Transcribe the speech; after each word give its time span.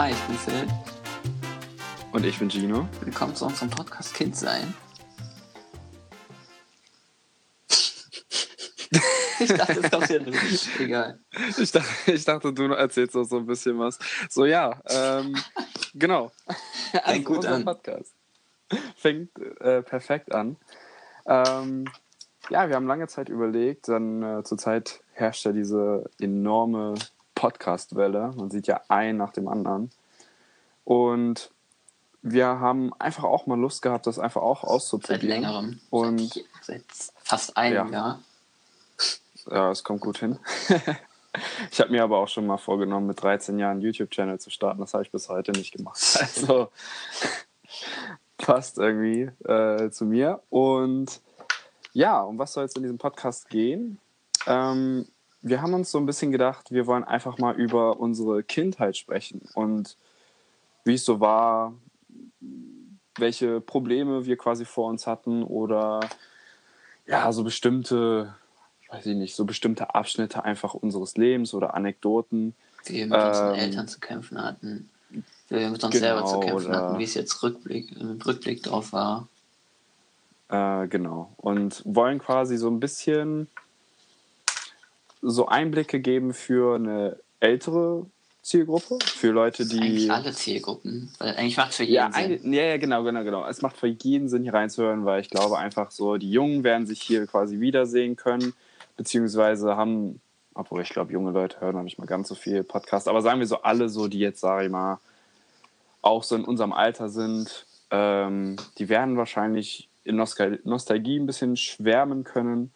Hi, 0.00 0.12
ich 0.12 0.22
bin 0.22 0.36
Phil. 0.36 0.66
Und 2.12 2.24
ich 2.24 2.38
bin 2.38 2.48
Gino. 2.48 2.88
Willkommen 3.02 3.36
zu 3.36 3.44
unserem 3.44 3.68
Podcast 3.68 4.14
Kind 4.14 4.34
sein. 4.34 4.72
ich 9.40 9.52
dachte, 9.52 9.80
es 9.82 9.90
kommt 9.90 10.06
hier 10.06 10.20
drin. 10.20 10.34
Egal. 10.78 11.20
Ich 11.58 11.70
dachte, 11.70 12.12
ich 12.12 12.24
dachte, 12.24 12.50
du 12.50 12.72
erzählst 12.72 13.14
auch 13.14 13.24
so 13.24 13.40
ein 13.40 13.46
bisschen 13.46 13.78
was. 13.78 13.98
So, 14.30 14.46
ja, 14.46 14.80
ähm, 14.88 15.36
genau. 15.92 16.32
Fängt 17.04 17.26
gut 17.26 17.36
unser 17.36 17.56
an. 17.56 17.64
Podcast. 17.66 18.14
Fängt 18.96 19.38
äh, 19.60 19.82
perfekt 19.82 20.34
an. 20.34 20.56
Ähm, 21.26 21.84
ja, 22.48 22.66
wir 22.70 22.76
haben 22.76 22.86
lange 22.86 23.06
Zeit 23.06 23.28
überlegt, 23.28 23.88
dann 23.88 24.22
äh, 24.22 24.44
zurzeit 24.44 25.02
herrscht 25.12 25.44
ja 25.44 25.52
diese 25.52 26.08
enorme 26.18 26.94
Podcast-Welle. 27.40 28.32
Man 28.36 28.50
sieht 28.50 28.66
ja 28.66 28.82
ein 28.88 29.16
nach 29.16 29.32
dem 29.32 29.48
anderen. 29.48 29.90
Und 30.84 31.50
wir 32.20 32.46
haben 32.46 32.92
einfach 32.98 33.24
auch 33.24 33.46
mal 33.46 33.58
Lust 33.58 33.80
gehabt, 33.80 34.06
das 34.06 34.18
einfach 34.18 34.42
auch 34.42 34.60
Seit 34.62 34.70
auszuprobieren. 34.70 35.28
längerem. 35.28 35.80
Und 35.88 36.20
seit, 36.20 36.44
seit 36.62 36.84
fast 37.22 37.56
einem 37.56 37.74
Ja. 37.74 37.88
Jahr. 37.88 38.20
Ja, 39.50 39.70
es 39.70 39.82
kommt 39.84 40.02
gut 40.02 40.18
hin. 40.18 40.38
ich 41.70 41.80
habe 41.80 41.90
mir 41.90 42.02
aber 42.02 42.18
auch 42.18 42.28
schon 42.28 42.46
mal 42.46 42.58
vorgenommen, 42.58 43.06
mit 43.06 43.22
13 43.22 43.58
Jahren 43.58 43.72
einen 43.72 43.80
YouTube-Channel 43.80 44.38
zu 44.38 44.50
starten. 44.50 44.80
Das 44.80 44.92
habe 44.92 45.02
ich 45.04 45.10
bis 45.10 45.30
heute 45.30 45.52
nicht 45.52 45.72
gemacht. 45.72 45.98
Also 46.20 46.68
passt 48.36 48.76
irgendwie 48.78 49.30
äh, 49.48 49.90
zu 49.90 50.04
mir. 50.04 50.42
Und 50.50 51.20
ja, 51.94 52.20
um 52.20 52.38
was 52.38 52.52
soll 52.52 52.64
es 52.64 52.76
in 52.76 52.82
diesem 52.82 52.98
Podcast 52.98 53.48
gehen? 53.48 53.98
Ähm, 54.46 55.06
wir 55.42 55.62
haben 55.62 55.74
uns 55.74 55.90
so 55.90 55.98
ein 55.98 56.06
bisschen 56.06 56.32
gedacht, 56.32 56.70
wir 56.70 56.86
wollen 56.86 57.04
einfach 57.04 57.38
mal 57.38 57.54
über 57.54 57.98
unsere 57.98 58.42
Kindheit 58.42 58.96
sprechen 58.96 59.40
und 59.54 59.96
wie 60.84 60.94
es 60.94 61.04
so 61.04 61.20
war, 61.20 61.74
welche 63.16 63.60
Probleme 63.60 64.26
wir 64.26 64.36
quasi 64.36 64.64
vor 64.64 64.88
uns 64.88 65.06
hatten 65.06 65.42
oder 65.42 66.00
ja, 67.06 67.32
so 67.32 67.42
bestimmte, 67.42 68.34
weiß 68.90 69.06
ich 69.06 69.16
nicht, 69.16 69.34
so 69.34 69.44
bestimmte 69.44 69.94
Abschnitte 69.94 70.44
einfach 70.44 70.74
unseres 70.74 71.16
Lebens 71.16 71.54
oder 71.54 71.74
Anekdoten. 71.74 72.54
Wie 72.84 72.94
wir 72.94 73.06
mit 73.06 73.18
unseren 73.18 73.54
Ähm, 73.54 73.60
Eltern 73.60 73.88
zu 73.88 74.00
kämpfen 74.00 74.42
hatten. 74.42 74.88
Wie 75.10 75.24
wir 75.56 75.70
mit 75.70 75.82
uns 75.82 75.92
genau, 75.92 76.06
selber 76.06 76.24
zu 76.26 76.40
kämpfen 76.40 76.74
hatten. 76.74 76.98
Wie 76.98 77.04
es 77.04 77.14
jetzt 77.14 77.42
Rückblick, 77.42 77.92
im 77.98 78.20
Rückblick 78.20 78.62
drauf 78.62 78.92
war. 78.92 79.28
Äh, 80.48 80.88
genau. 80.88 81.32
Und 81.36 81.82
wollen 81.84 82.18
quasi 82.18 82.56
so 82.56 82.68
ein 82.68 82.80
bisschen 82.80 83.48
so 85.22 85.46
Einblicke 85.46 86.00
geben 86.00 86.32
für 86.32 86.76
eine 86.76 87.16
ältere 87.40 88.06
Zielgruppe, 88.42 88.98
für 89.04 89.30
Leute, 89.30 89.66
die. 89.66 89.80
Eigentlich 89.80 90.10
alle 90.10 90.32
Zielgruppen. 90.32 91.12
Weil 91.18 91.36
eigentlich 91.36 91.56
macht 91.56 91.70
es 91.70 91.76
für 91.76 91.84
jeden 91.84 91.94
Ja, 91.94 92.10
Sinn. 92.12 92.40
ein, 92.42 92.52
ja, 92.52 92.62
ja, 92.62 92.76
genau, 92.78 93.02
genau, 93.04 93.22
genau. 93.22 93.46
Es 93.46 93.60
macht 93.60 93.76
für 93.76 93.86
jeden 93.86 94.28
Sinn, 94.28 94.44
hier 94.44 94.54
reinzuhören, 94.54 95.04
weil 95.04 95.20
ich 95.20 95.28
glaube 95.30 95.58
einfach 95.58 95.90
so, 95.90 96.16
die 96.16 96.30
Jungen 96.30 96.64
werden 96.64 96.86
sich 96.86 97.02
hier 97.02 97.26
quasi 97.26 97.60
wiedersehen 97.60 98.16
können, 98.16 98.54
beziehungsweise 98.96 99.76
haben, 99.76 100.20
obwohl 100.54 100.80
ich 100.80 100.88
glaube, 100.88 101.12
junge 101.12 101.32
Leute 101.32 101.60
hören 101.60 101.74
noch 101.76 101.82
nicht 101.82 101.98
mal 101.98 102.06
ganz 102.06 102.28
so 102.28 102.34
viel 102.34 102.64
Podcast, 102.64 103.08
aber 103.08 103.20
sagen 103.20 103.40
wir 103.40 103.46
so 103.46 103.62
alle 103.62 103.88
so, 103.90 104.08
die 104.08 104.18
jetzt, 104.18 104.40
sage 104.40 104.66
ich 104.66 104.70
mal, 104.70 104.98
auch 106.02 106.22
so 106.22 106.34
in 106.34 106.44
unserem 106.44 106.72
Alter 106.72 107.10
sind, 107.10 107.66
ähm, 107.90 108.56
die 108.78 108.88
werden 108.88 109.18
wahrscheinlich 109.18 109.88
in 110.04 110.16
Nostal 110.16 110.60
Nostalgie 110.64 111.18
ein 111.18 111.26
bisschen 111.26 111.56
schwärmen 111.56 112.24
können, 112.24 112.72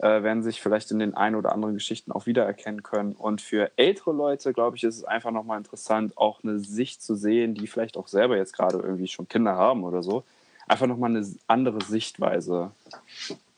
äh, 0.00 0.22
werden 0.22 0.42
sich 0.42 0.62
vielleicht 0.62 0.90
in 0.90 0.98
den 0.98 1.14
ein 1.14 1.34
oder 1.34 1.52
anderen 1.52 1.74
Geschichten 1.74 2.10
auch 2.10 2.24
wiedererkennen 2.24 2.82
können. 2.82 3.12
Und 3.12 3.42
für 3.42 3.70
ältere 3.76 4.12
Leute, 4.12 4.54
glaube 4.54 4.78
ich, 4.78 4.84
ist 4.84 4.96
es 4.96 5.04
einfach 5.04 5.30
nochmal 5.30 5.58
interessant, 5.58 6.16
auch 6.16 6.42
eine 6.42 6.58
Sicht 6.58 7.02
zu 7.02 7.14
sehen, 7.14 7.54
die 7.54 7.66
vielleicht 7.66 7.98
auch 7.98 8.08
selber 8.08 8.38
jetzt 8.38 8.54
gerade 8.54 8.78
irgendwie 8.78 9.08
schon 9.08 9.28
Kinder 9.28 9.56
haben 9.56 9.84
oder 9.84 10.02
so. 10.02 10.24
Einfach 10.66 10.86
nochmal 10.86 11.10
eine 11.10 11.26
andere 11.48 11.84
Sichtweise 11.84 12.70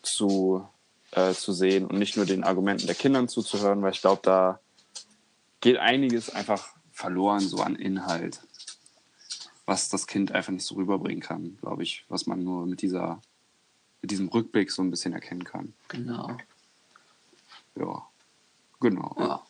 zu, 0.03 0.67
äh, 1.13 1.33
zu 1.33 1.53
sehen 1.53 1.87
und 1.87 2.01
nicht 2.01 2.17
nur 2.17 2.27
den 2.27 2.43
Argumenten 2.43 2.87
der 2.87 2.97
Kindern 2.97 3.29
zuzuhören, 3.29 3.83
weil 3.83 3.93
ich 3.93 4.01
glaube, 4.01 4.23
da 4.25 4.59
geht 5.61 5.77
einiges 5.77 6.29
einfach 6.29 6.71
verloren 6.91 7.41
so 7.41 7.59
an 7.59 7.77
Inhalt, 7.77 8.41
was 9.65 9.89
das 9.89 10.09
Kind 10.09 10.33
einfach 10.33 10.53
nicht 10.53 10.67
so 10.67 10.75
rüberbringen 10.75 11.23
kann, 11.23 11.57
glaube 11.61 11.85
ich, 11.85 12.05
was 12.09 12.27
man 12.27 12.43
nur 12.43 12.67
mit 12.67 12.83
dieser 12.83 13.21
mit 14.03 14.11
diesem 14.11 14.29
Rückblick 14.29 14.71
so 14.71 14.83
ein 14.83 14.91
bisschen 14.91 15.13
erkennen 15.13 15.45
kann. 15.45 15.73
Genau. 15.89 16.37
Ja, 17.77 18.07
genau. 18.81 19.17
Ja. 19.19 19.43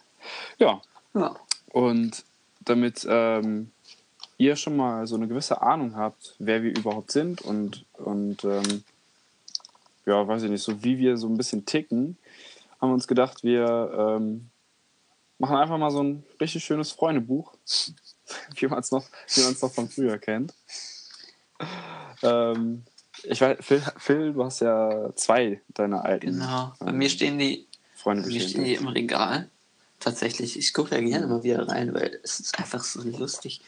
Ja, 0.58 0.82
ja. 1.14 1.36
und 1.72 2.24
damit 2.60 3.04
ähm, 3.08 3.72
ihr 4.38 4.56
schon 4.56 4.76
mal 4.76 5.06
so 5.06 5.16
eine 5.16 5.26
gewisse 5.26 5.62
Ahnung 5.62 5.96
habt, 5.96 6.36
wer 6.38 6.62
wir 6.62 6.70
überhaupt 6.70 7.10
sind 7.10 7.42
und, 7.42 7.84
und 7.94 8.44
ähm, 8.44 8.84
ja, 10.06 10.26
weiß 10.26 10.44
ich 10.44 10.50
nicht, 10.50 10.62
so 10.62 10.82
wie 10.84 10.98
wir 10.98 11.16
so 11.16 11.28
ein 11.28 11.36
bisschen 11.36 11.64
ticken, 11.64 12.16
haben 12.80 12.90
wir 12.90 12.94
uns 12.94 13.08
gedacht, 13.08 13.42
wir 13.42 14.18
ähm, 14.20 14.50
machen 15.38 15.56
einfach 15.56 15.78
mal 15.78 15.90
so 15.90 16.02
ein 16.02 16.24
richtig 16.40 16.64
schönes 16.64 16.92
Freundebuch, 16.92 17.52
wie 18.56 18.66
man 18.66 18.80
es 18.80 18.90
noch, 18.90 19.04
wie 19.34 19.40
noch 19.40 19.72
von 19.72 19.88
früher 19.88 20.18
kennt. 20.18 20.54
Ähm, 22.22 22.84
ich 23.24 23.40
weiß, 23.40 23.58
Phil, 23.60 23.82
Phil, 23.98 24.32
du 24.32 24.44
hast 24.44 24.60
ja 24.60 25.10
zwei 25.14 25.60
deiner 25.68 26.04
alten 26.04 26.26
Genau. 26.32 26.72
Bei 26.78 26.90
ähm, 26.90 26.98
mir 26.98 27.08
stehen 27.10 27.38
die 27.38 27.66
Freunde 27.94 28.22
Bei 28.22 28.28
mir 28.28 28.40
stehen 28.40 28.64
die 28.64 28.74
im 28.74 28.88
Regal. 28.88 29.48
Tatsächlich, 30.00 30.58
ich 30.58 30.72
gucke 30.74 30.90
da 30.90 31.00
gerne 31.00 31.26
mal 31.28 31.44
wieder 31.44 31.68
rein, 31.68 31.94
weil 31.94 32.18
es 32.24 32.40
ist 32.40 32.58
einfach 32.58 32.82
so 32.82 33.02
lustig 33.02 33.60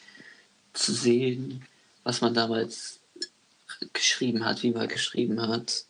zu 0.72 0.92
sehen, 0.92 1.64
was 2.02 2.20
man 2.20 2.34
damals 2.34 2.98
geschrieben 3.92 4.44
hat, 4.44 4.62
wie 4.62 4.72
man 4.72 4.88
geschrieben 4.88 5.40
hat. 5.40 5.84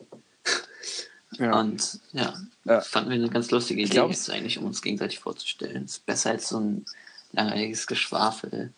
Ja. 1.39 1.59
Und 1.59 1.99
ja, 2.13 2.35
Ja. 2.63 2.81
fanden 2.81 3.09
wir 3.09 3.15
eine 3.15 3.29
ganz 3.29 3.51
lustige 3.51 3.81
Idee, 3.81 3.91
glaub, 3.91 4.11
jetzt 4.11 4.29
eigentlich, 4.29 4.57
um 4.57 4.65
uns 4.65 4.81
gegenseitig 4.81 5.19
vorzustellen. 5.19 5.85
Ist 5.85 6.05
besser 6.05 6.29
als 6.31 6.49
so 6.49 6.59
ein 6.59 6.85
langweiliges 7.31 7.87
Geschwafel. 7.87 8.71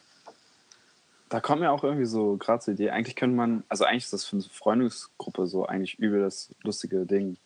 Da 1.30 1.42
kommt 1.42 1.62
mir 1.62 1.72
auch 1.72 1.84
irgendwie 1.84 2.06
so 2.06 2.38
gerade 2.38 2.64
zur 2.64 2.74
Idee. 2.74 2.90
Eigentlich 2.92 3.16
könnte 3.16 3.36
man, 3.36 3.64
also 3.68 3.84
eigentlich 3.84 4.06
ist 4.06 4.14
das 4.14 4.24
für 4.26 4.38
eine 4.38 4.44
Freundesgruppe 4.44 5.46
so 5.48 5.66
eigentlich 5.66 6.00
übel 6.00 6.22
das 6.22 6.50
lustige 6.64 7.06
Ding. 7.06 7.38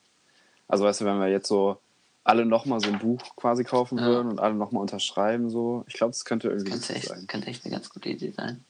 Also 0.68 0.84
weißt 0.86 1.02
du, 1.02 1.06
wenn 1.06 1.20
wir 1.20 1.28
jetzt 1.30 1.48
so 1.48 1.78
alle 2.24 2.46
nochmal 2.46 2.80
so 2.80 2.88
ein 2.90 3.00
Buch 3.00 3.36
quasi 3.36 3.64
kaufen 3.64 3.98
Ja. 3.98 4.06
würden 4.06 4.30
und 4.32 4.40
alle 4.40 4.54
nochmal 4.54 4.82
unterschreiben, 4.82 5.50
so, 5.50 5.84
ich 5.88 5.96
glaube, 5.96 6.12
das 6.12 6.24
könnte 6.26 6.50
irgendwie 6.50 6.70
Könnte 6.72 6.94
lustig 6.94 6.96
echt, 6.98 7.08
sein. 7.08 7.28
könnte 7.28 7.48
echt 7.48 7.66
eine 7.66 7.74
ganz 7.74 7.90
gute 7.90 8.10
Idee 8.10 8.32
sein. 8.38 8.64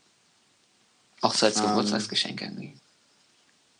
Auch 1.22 1.34
so 1.34 1.46
als 1.46 1.60
Ähm. 1.60 1.68
Geburtstagsgeschenk 1.68 2.42
irgendwie. 2.42 2.74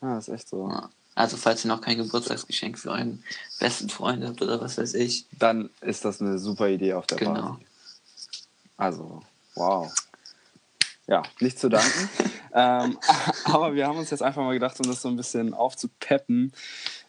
Ja, 0.02 0.18
ist 0.18 0.28
echt 0.28 0.50
so. 0.50 0.68
Ja. 0.70 0.90
Also 1.16 1.38
falls 1.38 1.64
ihr 1.66 1.70
noch 1.70 1.82
kein 1.82 1.98
Geburtstagsgeschenk 1.98 2.78
für 2.78 2.92
euren 2.92 3.24
besten 3.60 3.90
Freund 3.90 4.24
habt 4.26 4.42
oder 4.42 4.60
was 4.62 4.78
weiß 4.78 4.94
ich. 4.96 5.26
Dann 5.40 5.70
ist 5.82 6.04
das 6.06 6.22
eine 6.22 6.38
super 6.40 6.68
Idee 6.70 6.94
auf 6.94 7.08
der 7.08 7.18
Genau. 7.18 7.34
Party. 7.34 7.66
Also, 8.78 9.22
wow. 9.56 9.94
Ja, 11.12 11.24
nicht 11.42 11.60
zu 11.60 11.68
danken. 11.68 12.10
ähm, 12.54 12.98
aber 13.44 13.74
wir 13.74 13.86
haben 13.86 13.98
uns 13.98 14.12
jetzt 14.12 14.24
einfach 14.24 14.42
mal 14.42 14.54
gedacht, 14.54 14.80
um 14.80 14.90
das 14.90 15.02
so 15.02 15.10
ein 15.10 15.18
bisschen 15.18 15.54
aufzupeppen, 15.54 16.54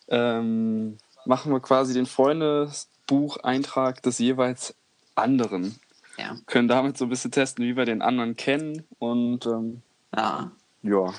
ähm, 0.08 0.98
machen 1.24 1.52
wir 1.52 1.60
quasi 1.60 1.94
den 1.94 2.06
Freundesbucheintrag 2.06 4.02
des 4.02 4.18
jeweils 4.18 4.74
anderen. 5.14 5.78
Ja. 6.18 6.36
Können 6.46 6.66
damit 6.66 6.98
so 6.98 7.04
ein 7.06 7.10
bisschen 7.10 7.30
testen, 7.30 7.64
wie 7.64 7.76
wir 7.76 7.84
den 7.84 8.02
anderen 8.02 8.34
kennen. 8.36 8.84
Und 8.98 9.46
ähm, 9.46 9.82
Ja. 10.16 10.50
ja. 10.82 11.14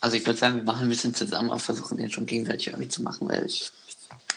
Also 0.00 0.16
ich 0.16 0.26
würde 0.26 0.38
sagen, 0.40 0.56
wir 0.56 0.64
machen 0.64 0.82
ein 0.82 0.88
bisschen 0.88 1.14
zusammen, 1.14 1.50
aber 1.50 1.60
versuchen 1.60 1.98
den 1.98 2.10
schon 2.10 2.26
gegenseitig 2.26 2.66
irgendwie 2.66 2.88
zu 2.88 3.00
machen, 3.00 3.28
weil 3.28 3.46
ich, 3.46 3.70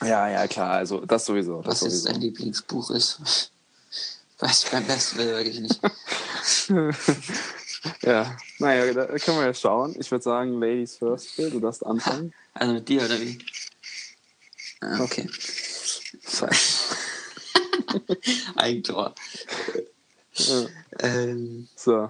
Ja, 0.03 0.29
ja, 0.29 0.45
klar. 0.45 0.73
Also 0.73 1.03
das 1.03 1.25
sowieso. 1.25 1.63
Das 1.63 1.81
was 1.81 1.81
jetzt 1.81 2.03
sowieso. 2.03 2.11
dein 2.11 2.21
Lieblingsbuch 2.21 2.91
ist, 2.91 3.51
weiß 4.37 4.65
ich 4.65 4.69
beim 4.69 4.85
besten 4.85 5.17
Willen 5.17 5.35
wirklich 5.35 5.59
nicht. 5.61 5.81
Ja, 8.01 8.37
naja, 8.59 8.93
da 8.93 9.05
können 9.19 9.39
wir 9.39 9.45
ja 9.45 9.53
schauen. 9.53 9.95
Ich 9.99 10.09
würde 10.11 10.23
sagen, 10.23 10.59
Ladies 10.59 10.97
first, 10.97 11.31
Phil, 11.31 11.49
du 11.49 11.59
darfst 11.59 11.85
anfangen. 11.85 12.33
Also 12.53 12.73
mit 12.73 12.89
dir 12.89 13.03
oder 13.03 13.19
wie? 13.19 13.37
Ah, 14.81 15.01
okay. 15.01 15.27
Eigentor. 18.55 19.13
Ja. 20.33 20.65
Ähm, 20.99 21.67
So, 21.75 22.09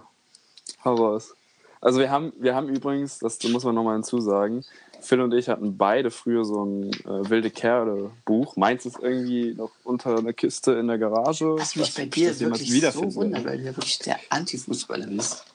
hau 0.84 0.96
raus. 0.96 1.34
Also 1.80 2.00
wir 2.00 2.10
haben, 2.10 2.34
wir 2.40 2.56
haben 2.56 2.70
übrigens, 2.70 3.20
das 3.20 3.42
muss 3.44 3.64
man 3.64 3.76
nochmal 3.76 3.96
hinzusagen, 3.96 4.66
Phil 5.00 5.22
und 5.22 5.34
ich 5.34 5.48
hatten 5.48 5.78
beide 5.78 6.12
früher 6.12 6.44
so 6.44 6.66
ein 6.66 6.92
äh, 6.92 7.30
wilde 7.30 7.52
Kerle 7.52 8.12
Buch. 8.26 8.56
Meins 8.56 8.86
ist 8.86 8.98
irgendwie 9.00 9.54
noch 9.54 9.72
unter 9.84 10.18
einer 10.18 10.34
Kiste 10.34 10.74
in 10.74 10.88
der 10.88 10.98
Garage. 10.98 11.56
was 11.56 11.76
mich 11.76 11.94
bei 11.94 12.06
dir 12.06 12.38
wirklich 12.40 12.82
so 12.92 13.16
wundert, 13.16 13.46
weil 13.46 13.58
du 13.58 13.64
ja 13.66 13.76
wirklich 13.76 14.00
der 14.00 14.20
Anti-Fußballer 14.30 15.08
bist. 15.08 15.46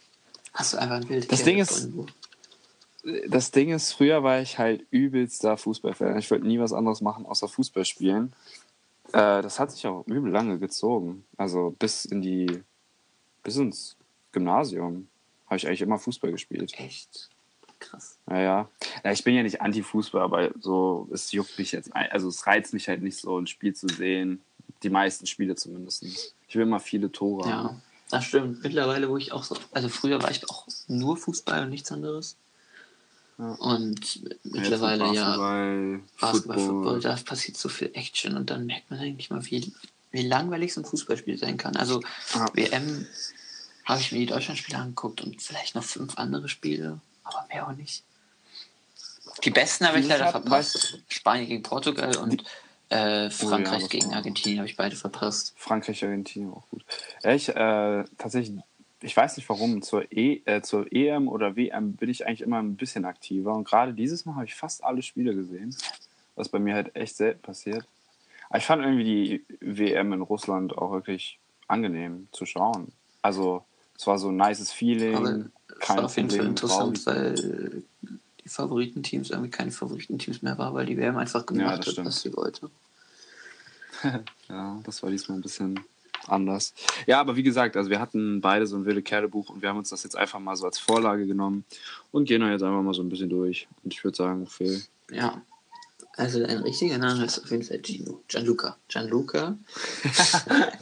Hast 0.55 0.73
du 0.75 0.79
einfach 0.79 0.97
ein 0.97 1.07
Bild 1.07 1.31
Das 1.31 1.43
Ding 1.45 1.59
ist- 1.59 1.89
Das 3.29 3.51
Ding 3.51 3.71
ist, 3.71 3.93
früher 3.93 4.23
war 4.23 4.41
ich 4.41 4.59
halt 4.59 4.87
übelster 4.91 5.57
Fußballfan. 5.57 6.19
Ich 6.19 6.31
wollte 6.31 6.47
nie 6.47 6.61
was 6.61 6.73
anderes 6.73 7.01
machen, 7.01 7.27
außer 7.27 7.49
Fußball 7.49 7.85
spielen. 7.85 8.33
Äh, 9.09 9.43
das 9.43 9.59
hat 9.59 9.73
sich 9.73 9.85
auch 9.87 10.07
übel 10.07 10.31
lange 10.31 10.59
gezogen. 10.59 11.25
Also 11.37 11.75
bis 11.79 12.05
in 12.05 12.23
die, 12.23 12.63
bis 13.43 13.57
ins 13.57 13.97
Gymnasium 14.31 15.09
habe 15.47 15.57
ich 15.57 15.67
eigentlich 15.67 15.83
immer 15.83 15.99
Fußball 15.99 16.31
gespielt. 16.31 16.73
Echt? 16.79 17.29
Krass. 17.81 18.17
Ja, 18.31 18.41
ja. 18.41 18.69
ja 19.03 19.11
ich 19.13 19.25
bin 19.25 19.35
ja 19.35 19.43
nicht 19.43 19.61
Anti-Fußball, 19.61 20.23
aber 20.23 20.51
so, 20.61 21.09
es 21.13 21.33
juckt 21.33 21.59
mich 21.59 21.73
jetzt, 21.73 21.91
also 21.95 22.29
es 22.29 22.47
reizt 22.47 22.73
mich 22.73 22.89
halt 22.89 23.03
nicht 23.03 23.19
so, 23.19 23.37
ein 23.37 23.49
Spiel 23.49 23.75
zu 23.75 23.89
sehen. 23.89 24.41
Die 24.85 24.91
meisten 24.91 25.27
Spiele 25.27 25.57
zumindest. 25.57 26.05
Ich 26.05 26.55
will 26.55 26.63
immer 26.63 26.79
viele 26.81 27.11
Tore 27.11 27.49
Ja, 27.49 27.65
haben. 27.65 27.83
Das 28.13 28.25
stimmt. 28.27 28.63
Mittlerweile, 28.63 29.09
wo 29.09 29.17
ich 29.17 29.33
auch 29.33 29.43
so, 29.43 29.57
also 29.73 29.89
früher 29.89 30.23
war 30.23 30.31
ich 30.31 30.49
auch 30.49 30.67
nur 30.87 31.17
Fußball 31.17 31.65
und 31.65 31.71
nichts 31.71 31.91
anderes. 31.91 32.37
Ja. 33.39 33.47
Und 33.55 34.21
mittlerweile 34.45 35.05
mit 35.07 35.15
ja 35.15 35.25
Basketball, 35.37 36.01
Basketball, 36.21 36.59
Football, 36.59 36.83
Football. 36.85 37.01
da 37.01 37.17
passiert 37.25 37.57
so 37.57 37.69
viel 37.69 37.91
Action 37.95 38.37
und 38.37 38.51
dann 38.51 38.67
merkt 38.67 38.91
man 38.91 39.01
eigentlich 39.01 39.31
mal, 39.31 39.45
wie, 39.47 39.73
wie 40.11 40.27
langweilig 40.29 40.75
so 40.75 40.83
ein 40.83 40.85
Fußballspiel 40.85 41.39
sein 41.39 41.57
kann. 41.57 41.75
Also 41.77 42.01
Ja. 42.35 42.47
WM 42.53 43.07
habe 43.87 44.01
ich 44.01 44.13
mir 44.13 44.19
die 44.19 44.27
Deutschlandspiele 44.27 44.79
angeguckt 44.79 45.23
und 45.23 45.41
vielleicht 45.43 45.75
noch 45.75 45.83
fünf 45.83 46.17
andere 46.19 46.49
Spiele, 46.49 47.01
aber 47.25 47.47
mehr 47.49 47.67
auch 47.67 47.73
nicht. 47.73 48.05
Die 49.45 49.51
besten 49.51 49.87
habe 49.87 49.99
ich 49.99 50.05
Ich 50.05 50.11
leider 50.11 50.27
hab- 50.27 50.33
verpasst. 50.33 50.99
Spanien 51.09 51.49
gegen 51.49 51.63
Portugal 51.63 52.17
und 52.19 52.45
äh, 52.93 53.31
Frankreich 53.31 53.83
das 53.83 53.91
gegen 53.91 54.13
Argentinien 54.13 54.59
habe 54.59 54.69
ich 54.69 54.77
beide 54.77 54.97
verpasst. 54.97 55.55
Frankreich, 55.57 56.05
Argentinien 56.05 56.53
auch 56.53 56.69
gut. 56.71 56.85
Ja, 57.23 57.33
ich 57.33 57.49
äh, 57.49 58.05
tatsächlich, 58.19 58.59
ich 59.01 59.17
weiß 59.17 59.37
nicht 59.37 59.49
warum, 59.49 59.83
zur, 59.83 60.11
e, 60.13 60.43
äh, 60.45 60.63
zur 60.63 60.93
EM 60.93 61.29
oder 61.29 61.57
WM 61.57 61.95
bin 61.95 62.09
ich 62.09 62.27
eigentlich 62.27 62.43
immer 62.43 62.61
ein 62.61 62.77
bisschen 62.77 63.05
aktiver. 63.05 63.55
Und 63.55 63.65
gerade 63.65 63.95
dieses 63.95 64.25
Mal 64.25 64.35
habe 64.35 64.45
ich 64.45 64.55
fast 64.55 64.85
alle 64.85 65.03
Spiele 65.03 65.35
gesehen, 65.35 65.75
was 66.37 66.49
bei 66.49 66.59
mir 66.59 66.75
halt 66.75 66.95
echt 66.95 67.17
selten 67.17 67.43
passiert. 67.43 67.87
Aber 68.49 68.59
ich 68.59 68.67
fand 68.67 68.83
irgendwie 68.83 69.05
die 69.05 69.45
WM 69.61 70.13
in 70.13 70.21
Russland 70.21 70.77
auch 70.77 70.93
wirklich 70.93 71.39
angenehm 71.69 72.29
zu 72.33 72.45
schauen. 72.47 72.93
Also 73.23 73.65
es 73.97 74.07
war 74.07 74.19
so 74.19 74.29
ein 74.29 74.37
nices 74.37 74.73
Feeling. 74.73 75.17
Aber 75.17 75.31
es 75.69 75.79
kein 75.79 75.97
war 75.99 76.05
auf 76.05 76.17
jeden 76.17 76.31
Fall 76.31 76.47
interessant, 76.47 77.07
weil 77.07 77.83
die 78.45 78.49
Favoritenteams 78.49 79.31
irgendwie 79.31 79.51
keine 79.51 79.71
Favoritenteams 79.71 80.43
mehr 80.43 80.59
war, 80.59 80.75
weil 80.75 80.87
die 80.87 80.97
WM 80.97 81.17
einfach 81.17 81.47
gemacht 81.47 81.79
das 81.79 81.87
hat, 81.87 81.93
stimmt. 81.93 82.09
was 82.09 82.23
sie 82.23 82.37
wollte. 82.37 82.71
Ja, 84.49 84.81
das 84.85 85.03
war 85.03 85.11
diesmal 85.11 85.39
ein 85.39 85.43
bisschen 85.43 85.81
anders. 86.27 86.75
Ja, 87.07 87.21
aber 87.21 87.37
wie 87.37 87.43
gesagt, 87.43 87.77
also 87.77 87.89
wir 87.89 88.01
hatten 88.01 88.41
beide 88.41 88.67
so 88.67 88.77
ein 88.77 88.85
wilde 88.85 89.03
Kerlebuch 89.03 89.51
und 89.51 89.63
wir 89.63 89.69
haben 89.69 89.79
uns 89.79 89.91
das 89.91 90.03
jetzt 90.03 90.17
einfach 90.17 90.41
mal 90.41 90.57
so 90.57 90.67
als 90.67 90.79
Vorlage 90.79 91.27
genommen 91.27 91.65
und 92.11 92.25
gehen 92.25 92.41
da 92.41 92.51
jetzt 92.51 92.63
einfach 92.63 92.83
mal 92.83 92.95
so 92.95 93.03
ein 93.03 93.09
bisschen 93.09 93.31
durch. 93.31 93.69
Und 93.85 93.95
ich 93.95 94.03
würde 94.03 94.17
sagen, 94.17 94.47
Phil. 94.47 94.83
Ja. 95.11 95.41
Also 96.17 96.41
dein 96.41 96.59
richtiger 96.59 96.99
Name 96.99 97.25
ist 97.25 97.39
auf 97.39 97.51
jeden 97.51 97.63
Fall 97.63 97.81
Gino. 97.83 98.23
Gianluca. 98.29 98.77
Gianluca 98.89 99.57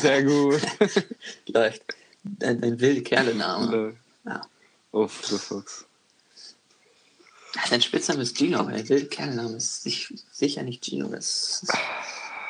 Sehr 0.00 0.24
gut. 0.24 0.60
läuft. 1.46 1.82
Dein, 2.22 2.60
dein 2.60 2.80
wilde 2.80 3.02
Kerlename. 3.02 3.96
Ja. 4.24 4.42
Uff, 4.92 5.22
du 5.28 5.38
Fuchs. 5.38 5.86
Ja, 7.54 7.62
Dein 7.70 7.82
Spitzname 7.82 8.22
ist 8.22 8.36
Gino, 8.36 8.58
aber 8.58 8.72
der 8.72 8.88
wilde 8.88 9.06
Kernname 9.06 9.56
ist 9.56 9.82
sich, 9.82 10.12
sicher 10.32 10.62
nicht 10.62 10.84
Gino. 10.84 11.08
Das 11.08 11.62
ist, 11.62 11.72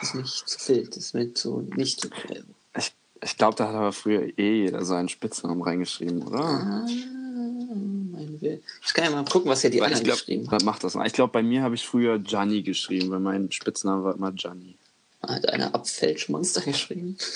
ist 0.03 0.15
nicht 0.15 0.49
zu 0.49 0.69
wild. 0.69 0.89
Das 0.97 1.05
ist 1.05 1.15
mir 1.15 1.35
zu 1.35 1.61
nicht 1.77 2.01
zu 2.01 2.09
schnell. 2.09 2.45
Ich, 2.77 2.93
ich 3.23 3.37
glaube, 3.37 3.56
da 3.56 3.69
hat 3.69 3.75
aber 3.75 3.93
früher 3.93 4.39
eh 4.39 4.65
jeder 4.65 4.85
seinen 4.85 5.09
Spitznamen 5.09 5.62
reingeschrieben, 5.62 6.23
oder? 6.23 6.41
Ah, 6.41 6.87
mein 6.87 8.41
Will. 8.41 8.62
Ich 8.85 8.95
kann 8.95 9.05
ja 9.05 9.11
mal 9.11 9.25
gucken, 9.25 9.51
was 9.51 9.61
hier 9.61 9.71
die 9.71 9.81
Weil 9.81 9.93
anderen 9.93 10.05
geschrieben 10.11 10.43
glaube, 10.45 10.56
das 10.56 10.65
macht 10.65 10.85
das. 10.85 10.95
Ich 10.95 11.12
glaube, 11.12 11.33
bei 11.33 11.43
mir 11.43 11.62
habe 11.62 11.75
ich 11.75 11.87
früher 11.87 12.19
Gianni 12.19 12.62
geschrieben, 12.62 13.11
weil 13.11 13.21
mein 13.21 13.51
Spitzname 13.51 14.05
war 14.05 14.15
immer 14.15 14.33
Gianni. 14.33 14.77
haben. 15.23 15.35
Hat 15.35 15.49
einer 15.49 15.75
Abfälschmonster 15.75 16.61
geschrieben? 16.62 17.17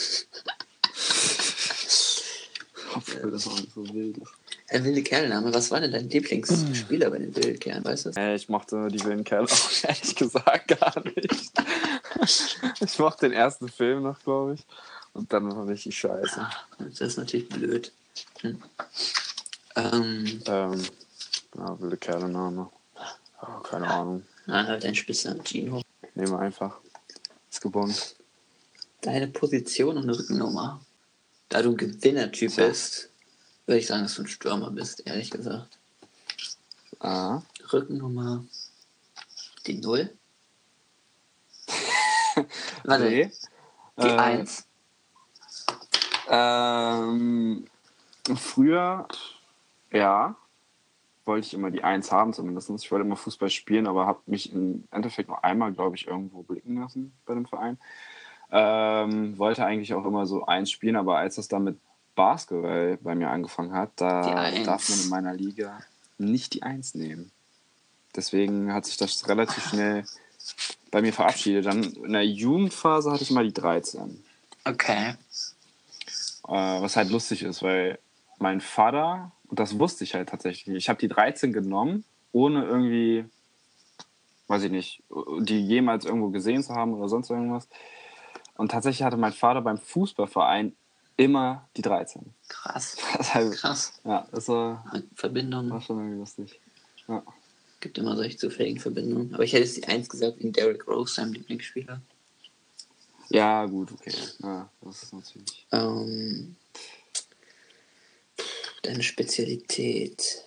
Obwohl 2.94 3.30
das 3.30 3.46
auch 3.46 3.56
nicht 3.56 3.74
so 3.74 3.86
wild 3.94 4.18
ist. 4.18 4.37
Der 4.70 4.84
wilde 4.84 5.02
Kerlname. 5.02 5.52
Was 5.54 5.70
war 5.70 5.80
denn 5.80 5.92
dein. 5.92 6.08
Lieblingsspieler 6.10 7.10
bei 7.10 7.18
den 7.18 7.34
wilden 7.34 7.58
Kerlen? 7.58 7.84
Weißt 7.84 8.04
du 8.04 8.08
das? 8.10 8.16
Äh, 8.18 8.34
ich 8.34 8.48
mochte 8.48 8.88
die 8.88 9.02
wilden 9.04 9.24
Kerle 9.24 9.46
auch 9.50 9.70
ehrlich 9.84 10.14
gesagt 10.14 10.68
gar 10.80 11.02
nicht. 11.04 11.52
Ich 12.80 12.98
mochte 12.98 13.28
den 13.28 13.32
ersten 13.32 13.68
Film 13.68 14.02
noch, 14.02 14.18
glaube 14.22 14.54
ich. 14.54 14.60
Und 15.14 15.32
dann 15.32 15.54
war 15.54 15.66
richtig 15.68 15.96
scheiße. 15.98 16.46
Das 16.78 17.00
ist 17.00 17.16
natürlich 17.16 17.48
blöd. 17.48 17.92
Hm. 18.40 18.60
Ähm, 19.76 20.42
Ähm, 20.46 20.84
ja, 21.56 21.80
wilde 21.80 21.96
Kerle-Name. 21.96 22.68
Ja, 23.40 23.60
keine 23.62 23.86
Ahnung. 23.88 24.24
na, 24.46 24.66
halt 24.66 24.82
dein 24.84 24.94
Spitzname 24.94 25.40
Gino. 25.44 25.80
Nehmen 26.14 26.32
wir 26.32 26.38
einfach. 26.40 26.78
Ist 27.50 27.60
gewonnen. 27.60 27.94
Deine 29.02 29.28
Position 29.28 29.96
und 29.96 30.10
Rückennummer. 30.10 30.80
Da 31.48 31.62
du 31.62 31.70
ein 31.70 31.76
Gewinnertyp 31.76 32.50
So. 32.50 32.62
bist, 32.62 33.07
würde 33.68 33.78
ich 33.80 33.86
sagen, 33.86 34.02
dass 34.02 34.14
du 34.14 34.22
ein 34.22 34.28
Stürmer 34.28 34.70
bist, 34.70 35.06
ehrlich 35.06 35.30
gesagt. 35.30 35.78
Ah. 37.00 37.42
Rückennummer. 37.70 38.42
Die 39.66 39.78
Null. 39.78 40.16
Warte, 42.84 43.04
Nee. 43.04 43.30
die 43.98 44.06
Äh, 44.06 44.16
Eins. 44.16 44.66
Ähm, 46.30 47.66
früher, 48.36 49.06
ja, 49.92 50.34
wollte 51.26 51.46
ich 51.46 51.52
immer 51.54 51.70
die 51.70 51.84
Eins 51.84 52.10
haben 52.10 52.32
zumindest. 52.32 52.70
Ich 52.70 52.90
wollte 52.90 53.04
immer 53.04 53.16
Fußball 53.16 53.50
spielen, 53.50 53.86
aber 53.86 54.06
habe 54.06 54.20
mich 54.24 54.50
im 54.50 54.88
Endeffekt 54.90 55.28
nur 55.28 55.44
einmal, 55.44 55.72
glaube 55.72 55.96
ich, 55.96 56.06
irgendwo 56.06 56.42
blicken 56.42 56.80
lassen 56.80 57.12
bei 57.26 57.34
dem 57.34 57.44
Verein. 57.44 57.78
Ähm, 58.50 59.36
wollte 59.36 59.66
eigentlich 59.66 59.92
auch 59.92 60.06
immer 60.06 60.24
so 60.24 60.46
Eins 60.46 60.70
spielen, 60.70 60.96
aber 60.96 61.18
als 61.18 61.36
das 61.36 61.48
dann 61.48 61.64
mit 61.64 61.78
Basketball 62.18 62.98
bei 63.00 63.14
mir 63.14 63.30
angefangen 63.30 63.72
hat, 63.72 63.92
da 63.94 64.50
darf 64.64 64.88
man 64.88 65.00
in 65.00 65.08
meiner 65.08 65.32
Liga 65.32 65.78
nicht 66.18 66.52
die 66.54 66.64
Eins 66.64 66.96
nehmen. 66.96 67.30
Deswegen 68.16 68.72
hat 68.72 68.86
sich 68.86 68.96
das 68.96 69.28
relativ 69.28 69.68
schnell 69.68 70.04
bei 70.90 71.00
mir 71.00 71.12
verabschiedet. 71.12 71.66
Dann 71.66 71.84
in 71.84 72.12
der 72.12 72.26
Jugendphase 72.26 73.12
hatte 73.12 73.22
ich 73.22 73.30
mal 73.30 73.44
die 73.44 73.52
13. 73.52 74.20
Okay. 74.64 75.14
Äh, 76.48 76.50
was 76.50 76.96
halt 76.96 77.10
lustig 77.10 77.44
ist, 77.44 77.62
weil 77.62 78.00
mein 78.38 78.60
Vater, 78.60 79.30
und 79.46 79.60
das 79.60 79.78
wusste 79.78 80.02
ich 80.02 80.14
halt 80.14 80.28
tatsächlich, 80.28 80.74
ich 80.74 80.88
habe 80.88 80.98
die 80.98 81.08
13 81.08 81.52
genommen, 81.52 82.04
ohne 82.32 82.64
irgendwie, 82.64 83.26
weiß 84.48 84.64
ich 84.64 84.72
nicht, 84.72 85.04
die 85.38 85.64
jemals 85.64 86.04
irgendwo 86.04 86.30
gesehen 86.30 86.64
zu 86.64 86.74
haben 86.74 86.94
oder 86.94 87.08
sonst 87.08 87.30
irgendwas. 87.30 87.68
Und 88.56 88.72
tatsächlich 88.72 89.04
hatte 89.04 89.16
mein 89.16 89.32
Vater 89.32 89.60
beim 89.60 89.78
Fußballverein 89.78 90.74
immer 91.18 91.68
die 91.76 91.82
13. 91.82 92.24
Krass. 92.48 92.96
Halt, 93.34 93.52
Krass. 93.52 94.00
ja, 94.04 94.26
das 94.32 94.48
war, 94.48 94.90
Verbindung. 95.14 95.68
war 95.68 95.82
schon 95.82 95.98
irgendwie 95.98 96.18
lustig. 96.20 96.58
Ja. 97.06 97.22
Gibt 97.80 97.98
immer 97.98 98.16
solche 98.16 98.38
zufälligen 98.38 98.80
Verbindungen. 98.80 99.34
Aber 99.34 99.44
ich 99.44 99.52
hätte 99.52 99.64
jetzt 99.64 99.76
die 99.76 99.86
Eins 99.86 100.08
gesagt, 100.08 100.38
wegen 100.38 100.52
Derrick 100.52 100.86
Rose, 100.88 101.14
seinem 101.14 101.34
Lieblingsspieler. 101.34 102.00
ja, 103.28 103.66
gut, 103.66 103.92
okay. 103.92 104.14
Ja, 104.42 104.70
das 104.80 105.02
ist 105.02 105.12
natürlich. 105.12 105.66
Ähm, 105.72 106.56
deine 108.82 109.02
Spezialität. 109.02 110.44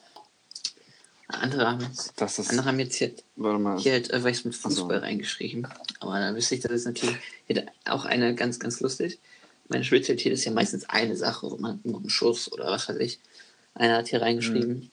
Andere 1.27 1.65
haben 1.69 1.79
jetzt, 1.81 2.19
Das 2.19 2.39
ist, 2.39 2.49
andere 2.49 2.67
haben 2.67 2.79
jetzt 2.79 2.95
hier, 2.95 3.13
warte 3.37 3.59
mal. 3.59 3.77
hier 3.79 3.93
halt 3.93 4.09
äh, 4.11 4.23
was 4.23 4.43
mit 4.43 4.53
Ach 4.57 4.69
so. 4.69 4.69
Fußball 4.81 4.97
reingeschrieben. 4.99 5.67
Aber 6.01 6.19
dann 6.19 6.35
wüsste 6.35 6.55
ich, 6.55 6.61
das 6.61 6.71
ist 6.73 6.85
natürlich 6.85 7.17
auch 7.85 8.03
eine 8.05 8.35
ganz, 8.35 8.59
ganz 8.59 8.81
lustig. 8.81 9.19
Meine 9.71 9.85
Spezialität 9.85 10.33
ist 10.33 10.43
ja 10.43 10.51
meistens 10.51 10.83
eine 10.89 11.15
Sache, 11.15 11.49
so 11.49 11.55
man 11.57 11.79
einen 11.85 12.09
Schuss 12.09 12.51
oder 12.51 12.65
was 12.65 12.89
weiß 12.89 12.97
ich. 12.97 13.19
Einer 13.73 13.95
hat 13.97 14.09
hier 14.09 14.21
reingeschrieben: 14.21 14.69
Mhm. 14.69 14.89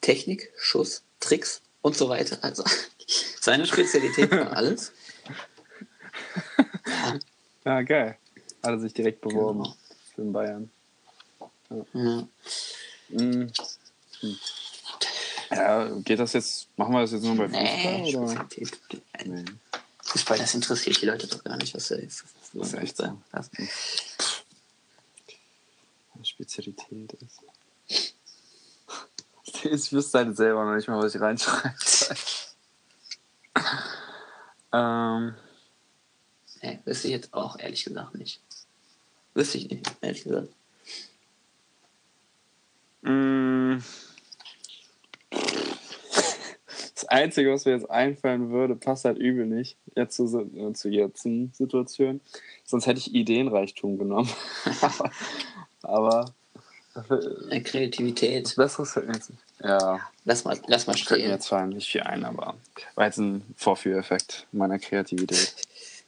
Technik, 0.00 0.52
Schuss, 0.56 1.02
Tricks 1.18 1.62
und 1.82 1.96
so 1.96 2.08
weiter. 2.08 2.38
Also 2.42 2.62
seine 3.40 3.66
Spezialität 3.66 4.30
war 4.30 4.56
alles. 4.56 4.92
Ja, 6.86 7.18
Ja, 7.64 7.82
geil. 7.82 8.16
Hat 8.62 8.70
er 8.70 8.78
sich 8.80 8.94
direkt 8.94 9.20
beworben 9.20 9.64
Genau. 9.64 9.76
für 10.14 10.22
den 10.22 10.32
Bayern. 10.32 10.70
ja. 11.70 11.84
Mhm. 11.92 12.28
Hm. 13.10 13.52
Ja, 15.50 15.88
geht 16.04 16.20
das 16.20 16.32
jetzt, 16.34 16.68
machen 16.76 16.92
wir 16.92 17.00
das 17.00 17.10
jetzt 17.10 17.24
nur 17.24 17.34
bei 17.36 17.48
Fußball? 17.48 18.00
Nee, 18.02 18.16
oder? 18.16 18.28
Spezialität. 18.28 18.78
Nee. 19.26 19.44
Fußball, 20.04 20.38
das 20.38 20.54
interessiert 20.54 21.00
die 21.02 21.06
Leute 21.06 21.26
doch 21.26 21.42
gar 21.42 21.56
nicht, 21.56 21.74
was 21.74 21.88
da 21.88 21.96
ist. 21.96 22.24
Das 22.52 22.68
ist 22.68 22.74
echt 22.78 22.96
so. 22.96 23.18
Das- 26.20 26.28
Spezialität 26.28 27.12
ist. 27.14 27.40
Ich 29.64 29.92
wüsste 29.92 30.18
halt 30.18 30.36
selber 30.36 30.64
noch 30.64 30.74
nicht 30.74 30.88
mal, 30.88 31.02
was 31.02 31.14
ich 31.14 31.20
reinschreiben 31.20 31.74
soll. 31.78 32.16
ähm, 34.72 35.34
Nee, 36.62 36.78
wüsste 36.84 37.08
ich 37.08 37.12
jetzt 37.14 37.32
auch 37.32 37.58
ehrlich 37.58 37.84
gesagt 37.84 38.14
nicht. 38.16 38.40
Wüsste 39.34 39.58
ich 39.58 39.70
nicht, 39.70 39.90
ehrlich 40.02 40.24
gesagt. 40.24 40.48
mh. 43.02 43.78
das 46.94 47.04
Einzige, 47.08 47.50
was 47.52 47.64
mir 47.64 47.72
jetzt 47.72 47.90
einfallen 47.90 48.50
würde, 48.50 48.76
passt 48.76 49.06
halt 49.06 49.16
übel 49.18 49.46
nicht 49.46 49.78
jetzt 49.96 50.16
zu, 50.16 50.24
äh, 50.38 50.72
zu 50.74 50.88
jetzigen 50.90 51.50
Situation. 51.54 52.20
Sonst 52.64 52.86
hätte 52.86 52.98
ich 52.98 53.14
Ideenreichtum 53.14 53.98
genommen. 53.98 54.28
Aber 55.90 56.32
Kreativität. 57.64 58.46
Was 58.46 58.54
Besseres 58.54 58.92
fällt 58.92 59.06
mir 59.06 59.14
jetzt 59.14 59.30
nicht. 59.30 59.42
Ja, 59.62 60.00
Lass 60.24 60.44
mal, 60.44 60.58
lass 60.66 60.86
mal 60.86 60.96
fällt 60.96 61.20
mir 61.20 61.26
stehen. 61.26 61.40
zwar 61.40 61.66
nicht 61.66 61.90
viel 61.90 62.02
ein, 62.02 62.24
aber 62.24 62.56
war 62.94 63.06
jetzt 63.06 63.18
ein 63.18 63.42
Vorführeffekt 63.56 64.46
meiner 64.52 64.78
Kreativität. 64.78 65.54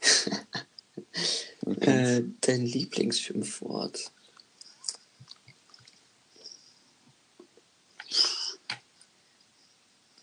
Äh, 1.81 2.23
dein 2.41 2.67
Lieblingsschimpfwort. 2.67 4.11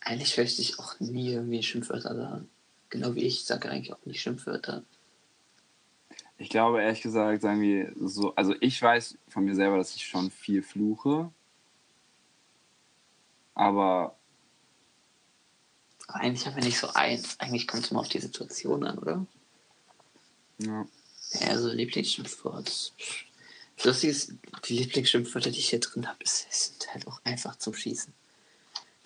Eigentlich 0.02 0.38
möchte 0.38 0.62
ich 0.62 0.80
auch 0.80 1.00
nie 1.00 1.32
irgendwie 1.32 1.64
Schimpfwörter 1.64 2.16
sagen. 2.16 2.50
Genau 2.90 3.16
wie 3.16 3.24
ich 3.24 3.46
sage 3.46 3.70
eigentlich 3.70 3.94
auch 3.94 4.06
nicht 4.06 4.22
Schimpfwörter. 4.22 4.84
Ich 6.40 6.50
glaube, 6.50 6.82
ehrlich 6.82 7.02
gesagt, 7.02 7.42
sagen 7.42 7.62
wir 7.62 7.92
so, 8.00 8.34
also 8.36 8.56
ich 8.62 8.82
weiß 8.82 9.18
von 9.28 9.44
mir 9.44 9.56
selber, 9.56 9.78
dass 9.78 9.96
ich 9.96 10.08
schon 10.08 10.32
viel 10.32 10.64
fluche. 10.64 11.30
Aber 13.54 14.16
Aber 16.08 16.20
eigentlich 16.22 16.48
haben 16.48 16.56
wir 16.56 16.64
nicht 16.64 16.80
so 16.80 16.88
eins. 16.94 17.40
Eigentlich 17.40 17.68
kommt 17.68 17.84
es 17.84 17.92
immer 17.92 18.00
auf 18.00 18.10
die 18.10 18.20
Situation 18.22 18.84
an, 18.86 18.98
oder? 18.98 19.26
ja, 20.60 20.88
Ja, 21.34 21.48
also 21.50 21.70
Lieblingsschimpfwort. 21.70 22.94
Das 23.76 23.86
Lustige 23.86 24.12
ist, 24.12 24.34
die 24.68 24.78
Lieblingsschimpfwörter, 24.80 25.52
die 25.52 25.60
ich 25.60 25.70
hier 25.70 25.80
drin 25.82 26.08
habe, 26.08 26.24
ist- 26.24 26.48
sind 26.52 26.94
halt 26.94 27.06
auch 27.08 27.20
einfach 27.26 27.58
zum 27.58 27.74
Schießen. 27.74 28.14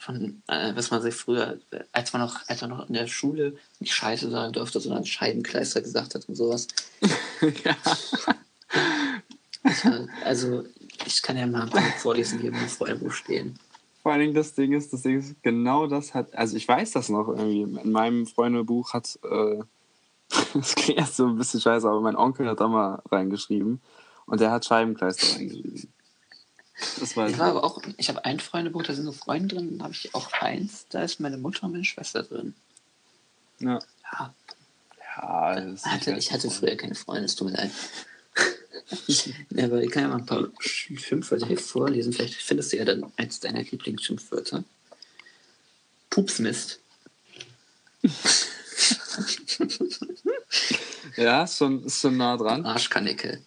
Von, 0.03 0.43
äh, 0.47 0.75
was 0.75 0.91
man 0.91 1.01
sich 1.01 1.15
früher, 1.15 1.59
äh, 1.71 1.79
als 1.93 2.11
man 2.11 2.21
noch, 2.21 2.41
als 2.47 2.59
man 2.59 2.71
noch 2.71 2.89
in 2.89 2.93
der 2.93 3.07
Schule 3.07 3.55
nicht 3.79 3.93
Scheiße 3.93 4.29
sagen 4.29 4.51
durfte, 4.51 4.81
sondern 4.81 5.05
Scheibenkleister 5.05 5.81
gesagt 5.81 6.13
hat 6.13 6.27
und 6.27 6.35
sowas. 6.35 6.67
ja. 7.63 7.75
Ja, 9.83 10.07
also, 10.25 10.63
ich 11.05 11.21
kann 11.21 11.37
ja 11.37 11.47
mal 11.47 11.63
ein 11.63 11.69
paar 11.69 11.81
vorlesen, 11.99 12.41
die 12.41 12.47
im 12.47 12.55
Freundebuch 12.55 13.13
stehen. 13.13 13.57
Vor 14.01 14.11
allen 14.11 14.19
Dingen 14.19 14.33
das 14.33 14.53
Ding 14.53 14.73
ist, 14.73 14.91
das 14.91 15.03
Ding 15.03 15.19
ist, 15.19 15.41
genau 15.41 15.87
das 15.87 16.13
hat, 16.13 16.35
also 16.35 16.57
ich 16.57 16.67
weiß 16.67 16.91
das 16.91 17.07
noch 17.07 17.29
irgendwie. 17.29 17.61
In 17.61 17.91
meinem 17.93 18.27
Freundebuch 18.27 18.91
hat, 18.91 19.17
äh, 19.23 19.59
das 20.53 20.75
klingt 20.75 20.99
erst 20.99 21.15
so 21.15 21.27
ein 21.27 21.37
bisschen 21.37 21.61
scheiße, 21.61 21.87
aber 21.87 22.01
mein 22.01 22.17
Onkel 22.17 22.49
hat 22.49 22.59
da 22.59 22.67
mal 22.67 23.01
reingeschrieben 23.09 23.81
und 24.25 24.41
der 24.41 24.51
hat 24.51 24.65
Scheibenkleister 24.65 25.37
reingeschrieben. 25.37 25.93
Das 26.99 27.15
war 27.17 27.29
Ich 27.29 27.37
war 27.37 27.49
aber 27.49 27.63
auch, 27.63 27.81
ich 27.97 28.09
habe 28.09 28.23
ein 28.25 28.39
Freundebuch, 28.39 28.83
da 28.83 28.93
sind 28.93 29.05
nur 29.05 29.13
Freunde 29.13 29.55
drin, 29.55 29.71
dann 29.77 29.83
habe 29.83 29.93
ich 29.93 30.13
auch 30.15 30.31
eins, 30.33 30.85
da 30.89 31.03
ist 31.03 31.19
meine 31.19 31.37
Mutter 31.37 31.63
und 31.63 31.71
meine 31.73 31.85
Schwester 31.85 32.23
drin. 32.23 32.53
ja. 33.59 33.79
Ja, 34.11 34.33
Ja, 35.17 35.61
das 35.61 35.85
hatte, 35.85 36.15
ich 36.17 36.31
hatte 36.31 36.49
früher 36.51 36.75
keine 36.75 36.95
Freunde, 36.95 37.25
es 37.25 37.35
tut 37.35 37.49
mir 37.51 37.57
leid. 37.57 37.71
ja, 39.51 39.65
aber 39.65 39.81
ich 39.83 39.91
kann 39.91 40.03
ja 40.03 40.09
mal 40.09 40.17
ein 40.17 40.25
paar 40.25 40.43
Sch- 40.59 40.97
Schimpfwörter 40.99 41.47
hier 41.47 41.57
vorlesen. 41.59 42.13
Vielleicht 42.13 42.35
findest 42.35 42.73
du 42.73 42.77
ja 42.77 42.85
dann 42.85 43.11
eins 43.17 43.39
deiner 43.39 43.61
Lieblingsschimpfwörter. 43.63 44.63
Pupsmist. 46.09 46.79
Ja, 51.15 51.43
ist 51.43 51.57
schon, 51.57 51.83
ist 51.85 51.99
schon 52.01 52.17
nah 52.17 52.35
dran. 52.37 52.65
Arschkanicke. 52.65 53.41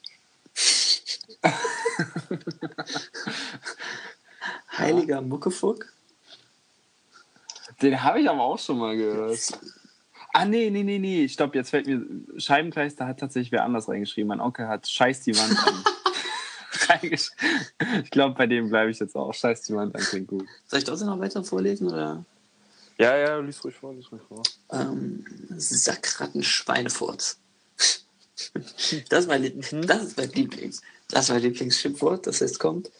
Heiliger 4.87 5.21
Muckefuck. 5.21 5.93
Den 7.83 8.03
habe 8.03 8.21
ich 8.21 8.31
aber 8.31 8.43
auch 8.43 8.59
schon 8.59 8.79
mal 8.79 8.97
gehört. 8.97 9.39
Ah, 10.33 10.45
nee, 10.45 10.71
nee, 10.71 10.83
nee, 10.83 10.99
nee. 10.99 11.29
Stopp, 11.29 11.55
jetzt 11.55 11.71
fällt 11.71 11.87
mir. 11.87 12.03
Scheibenkleister 12.39 13.07
hat 13.07 13.21
tatsächlich 13.21 13.53
wer 13.53 13.65
anders 13.65 13.89
reingeschrieben. 13.89 14.29
Mein 14.29 14.41
Onkel 14.41 14.69
hat 14.69 14.89
Scheiß 14.89 15.23
die 15.23 15.37
Wand 15.37 15.59
an. 15.59 15.85
ich 18.05 18.11
glaube, 18.11 18.35
bei 18.35 18.47
dem 18.47 18.69
bleibe 18.69 18.91
ich 18.91 18.99
jetzt 18.99 19.17
auch. 19.17 19.33
Scheiß 19.33 19.63
die 19.63 19.75
Wand 19.75 19.95
an, 19.95 20.03
klingt 20.03 20.29
gut. 20.29 20.47
Soll 20.67 20.79
ich 20.79 20.85
trotzdem 20.85 21.09
noch 21.09 21.19
weiter 21.19 21.43
vorlesen? 21.43 21.89
Oder? 21.89 22.25
Ja, 22.99 23.17
ja, 23.17 23.39
lies 23.39 23.63
ruhig 23.65 23.75
vor, 23.75 23.93
lies 23.95 24.11
ruhig 24.13 24.23
vor. 24.29 24.43
Ähm, 24.73 25.25
Sackratten 25.57 26.43
Schweinefurz. 26.43 27.39
Das 29.09 29.21
ist 29.25 29.29
mein, 29.29 29.43
Lieb- 29.43 29.65
das 29.87 30.03
ist 30.05 30.17
mein 30.17 30.31
Lieblings. 30.31 30.83
Das 31.09 31.25
ist 31.25 31.31
mein 31.31 31.43
Lieblingsschimpfwort, 31.43 32.27
das 32.27 32.41
jetzt 32.41 32.59
kommt. 32.59 32.91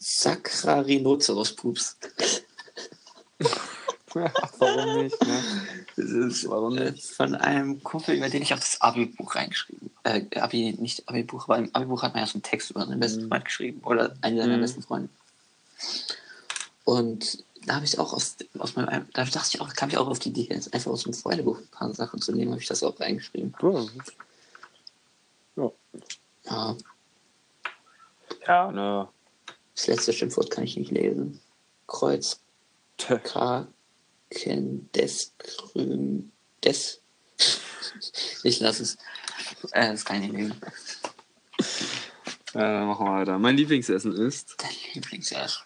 Saccharinoceros-Pups. 0.00 1.96
Warum 4.58 4.94
nicht, 4.98 5.24
ne? 5.24 5.44
Das 5.96 6.06
ist 6.06 6.48
Warum 6.48 6.76
äh, 6.76 6.90
nicht? 6.90 7.06
von 7.06 7.34
einem 7.36 7.80
Kumpel, 7.82 8.16
über 8.16 8.28
den 8.28 8.42
ich 8.42 8.52
auf 8.52 8.58
das 8.60 8.80
Abi-Buch 8.80 9.36
reingeschrieben 9.36 9.90
äh, 10.04 10.24
Abi, 10.40 10.72
nicht 10.78 11.08
Abi-Buch, 11.08 11.44
aber 11.44 11.58
im 11.58 11.70
Abi-Buch 11.74 12.02
hat 12.02 12.14
man 12.14 12.22
ja 12.22 12.26
so 12.26 12.34
einen 12.34 12.42
Text 12.42 12.70
über 12.70 12.84
seinen 12.86 12.98
besten 12.98 13.24
Mhm. 13.24 13.28
Freund 13.28 13.44
geschrieben. 13.44 13.80
Oder 13.84 14.16
einen 14.22 14.36
seiner 14.38 14.56
Mhm. 14.56 14.60
besten 14.62 14.82
Freunde. 14.82 15.08
Und 16.84 17.44
da 17.66 17.74
habe 17.76 17.84
ich 17.84 17.98
auch 17.98 18.12
aus, 18.12 18.36
aus 18.58 18.74
meinem, 18.74 19.06
da 19.12 19.24
dachte 19.24 19.48
ich 19.54 19.60
auch, 19.60 19.72
kam 19.74 19.90
ich 19.90 19.98
auch 19.98 20.08
auf 20.08 20.18
die 20.18 20.30
Idee, 20.30 20.48
jetzt 20.50 20.72
einfach 20.74 20.90
aus 20.90 21.02
dem 21.04 21.12
Freundebuch 21.14 21.58
ein 21.58 21.68
paar 21.68 21.92
Sachen 21.94 22.20
zu 22.20 22.32
nehmen, 22.32 22.50
habe 22.52 22.60
ich 22.62 22.66
das 22.68 22.82
auch 22.82 22.98
reingeschrieben. 22.98 23.54
Ja. 25.56 25.70
Ja, 26.46 26.76
Ja, 28.46 28.72
ne. 28.72 29.08
Das 29.80 29.86
letzte 29.86 30.12
Schimpfwort 30.12 30.50
kann 30.50 30.64
ich 30.64 30.76
nicht 30.76 30.90
lesen. 30.90 31.40
Kreuz, 31.86 32.40
Kraken, 32.98 33.72
des, 34.94 35.32
Krüm, 35.38 36.32
des. 36.62 37.00
Ich 38.44 38.60
lasse 38.60 38.82
es. 38.82 38.98
Äh, 39.72 39.90
das 39.90 40.04
kann 40.04 40.22
ich 40.22 40.30
nicht 40.30 40.38
lesen. 40.38 40.60
Äh, 42.54 42.84
machen 42.84 43.06
wir 43.06 43.12
weiter. 43.12 43.38
Mein 43.38 43.56
Lieblingsessen 43.56 44.12
ist. 44.12 44.54
Dein 44.58 44.70
Lieblingsessen. 44.94 45.62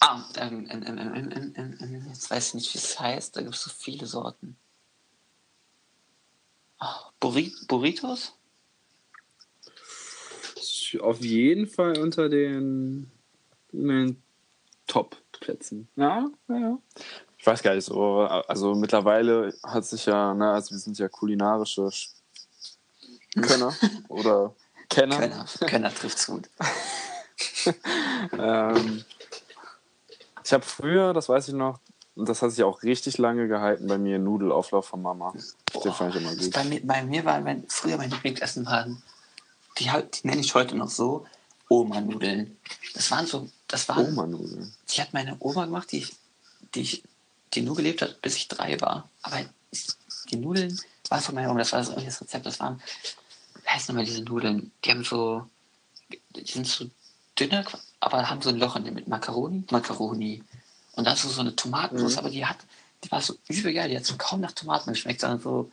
Ah, 0.00 0.24
ähm, 0.36 0.68
ähm, 0.70 0.82
ähm, 0.86 0.98
ähm, 0.98 1.32
ähm, 1.32 1.54
ähm, 1.56 1.78
ähm, 1.80 2.06
jetzt 2.08 2.30
weiß 2.30 2.48
ich 2.48 2.54
nicht, 2.54 2.74
wie 2.74 2.78
es 2.78 3.00
heißt. 3.00 3.34
Da 3.36 3.40
gibt 3.40 3.54
es 3.54 3.62
so 3.62 3.70
viele 3.70 4.06
Sorten. 4.06 4.56
Ah, 6.78 7.10
Auf 10.98 11.20
jeden 11.20 11.66
Fall 11.66 11.98
unter 11.98 12.28
den, 12.28 13.10
den 13.72 14.22
Top-Plätzen. 14.86 15.88
Ja, 15.96 16.28
ja, 16.48 16.56
ja. 16.58 16.78
Ich 17.38 17.46
weiß 17.46 17.62
gar 17.62 17.74
nicht 17.74 17.84
so. 17.84 18.20
Also 18.20 18.74
mittlerweile 18.74 19.54
hat 19.62 19.84
sich 19.86 20.06
ja, 20.06 20.34
ne, 20.34 20.50
also 20.52 20.72
wir 20.72 20.78
sind 20.78 20.98
ja 20.98 21.08
kulinarische 21.08 21.82
Sch- 21.82 22.10
Könner 23.40 23.74
oder 24.08 24.54
Kenner. 24.88 25.18
Könner. 25.18 25.46
Könner 25.66 25.94
trifft's 25.94 26.26
gut. 26.26 26.50
Ähm, 28.38 29.04
ich 30.44 30.52
habe 30.52 30.64
früher, 30.64 31.12
das 31.12 31.28
weiß 31.28 31.48
ich 31.48 31.54
noch, 31.54 31.78
und 32.16 32.28
das 32.28 32.42
hat 32.42 32.50
sich 32.50 32.64
auch 32.64 32.82
richtig 32.82 33.18
lange 33.18 33.46
gehalten 33.48 33.86
bei 33.86 33.98
mir, 33.98 34.18
Nudelauflauf 34.18 34.86
von 34.86 35.00
Mama. 35.02 35.32
Den 35.84 35.92
fand 35.92 36.14
ich 36.14 36.20
immer 36.20 36.34
gut. 36.34 36.50
Bei 36.52 36.64
mir, 36.64 36.80
bei 36.84 37.02
mir 37.04 37.24
war 37.24 37.40
mein, 37.40 37.64
früher 37.68 37.96
mein 37.96 38.10
Lieblingsessen 38.10 38.66
waren, 38.66 39.02
die, 39.80 39.90
die 39.90 40.26
nenne 40.26 40.40
ich 40.40 40.54
heute 40.54 40.76
noch 40.76 40.88
so, 40.90 41.26
Oma-Nudeln. 41.68 42.56
Das 42.94 43.10
waren 43.10 43.26
so, 43.26 43.48
das 43.68 43.88
waren, 43.88 44.06
Oma-Nudeln. 44.08 44.72
die 44.90 45.00
hat 45.00 45.12
meine 45.12 45.36
Oma 45.40 45.64
gemacht, 45.66 45.90
die, 45.92 45.98
ich, 45.98 46.12
die, 46.74 47.02
die 47.54 47.62
nur 47.62 47.76
gelebt 47.76 48.02
hat, 48.02 48.20
bis 48.22 48.36
ich 48.36 48.48
drei 48.48 48.80
war. 48.80 49.08
Aber 49.22 49.40
die 50.30 50.36
Nudeln 50.36 50.78
waren 51.08 51.20
von 51.22 51.34
meiner 51.34 51.50
Oma, 51.50 51.60
das 51.60 51.72
war 51.72 51.78
das, 51.80 51.94
das 51.94 52.20
Rezept, 52.20 52.46
das 52.46 52.60
waren, 52.60 52.80
wie 53.62 53.68
heißen 53.68 53.94
nochmal 53.94 54.04
diese 54.04 54.22
Nudeln? 54.22 54.72
Die 54.84 54.90
haben 54.90 55.04
so, 55.04 55.46
die 56.36 56.50
sind 56.50 56.66
so 56.66 56.86
dünner, 57.38 57.64
aber 58.00 58.28
haben 58.28 58.42
so 58.42 58.48
ein 58.50 58.58
Loch 58.58 58.76
in 58.76 58.84
dem 58.84 58.94
mit 58.94 59.08
Macaroni, 59.08 59.64
Macaroni. 59.70 60.42
Und 60.96 61.04
dann 61.06 61.16
so, 61.16 61.28
so 61.28 61.40
eine 61.40 61.54
Tomatensauce, 61.54 62.14
Mhm. 62.14 62.18
aber 62.18 62.30
die 62.30 62.44
hat, 62.44 62.58
die 63.04 63.10
war 63.12 63.20
so 63.22 63.36
übel 63.48 63.72
geil, 63.72 63.88
die 63.88 63.96
hat 63.96 64.04
so 64.04 64.16
kaum 64.18 64.40
nach 64.40 64.52
Tomaten 64.52 64.90
geschmeckt, 64.92 65.20
sondern 65.20 65.40
so, 65.40 65.70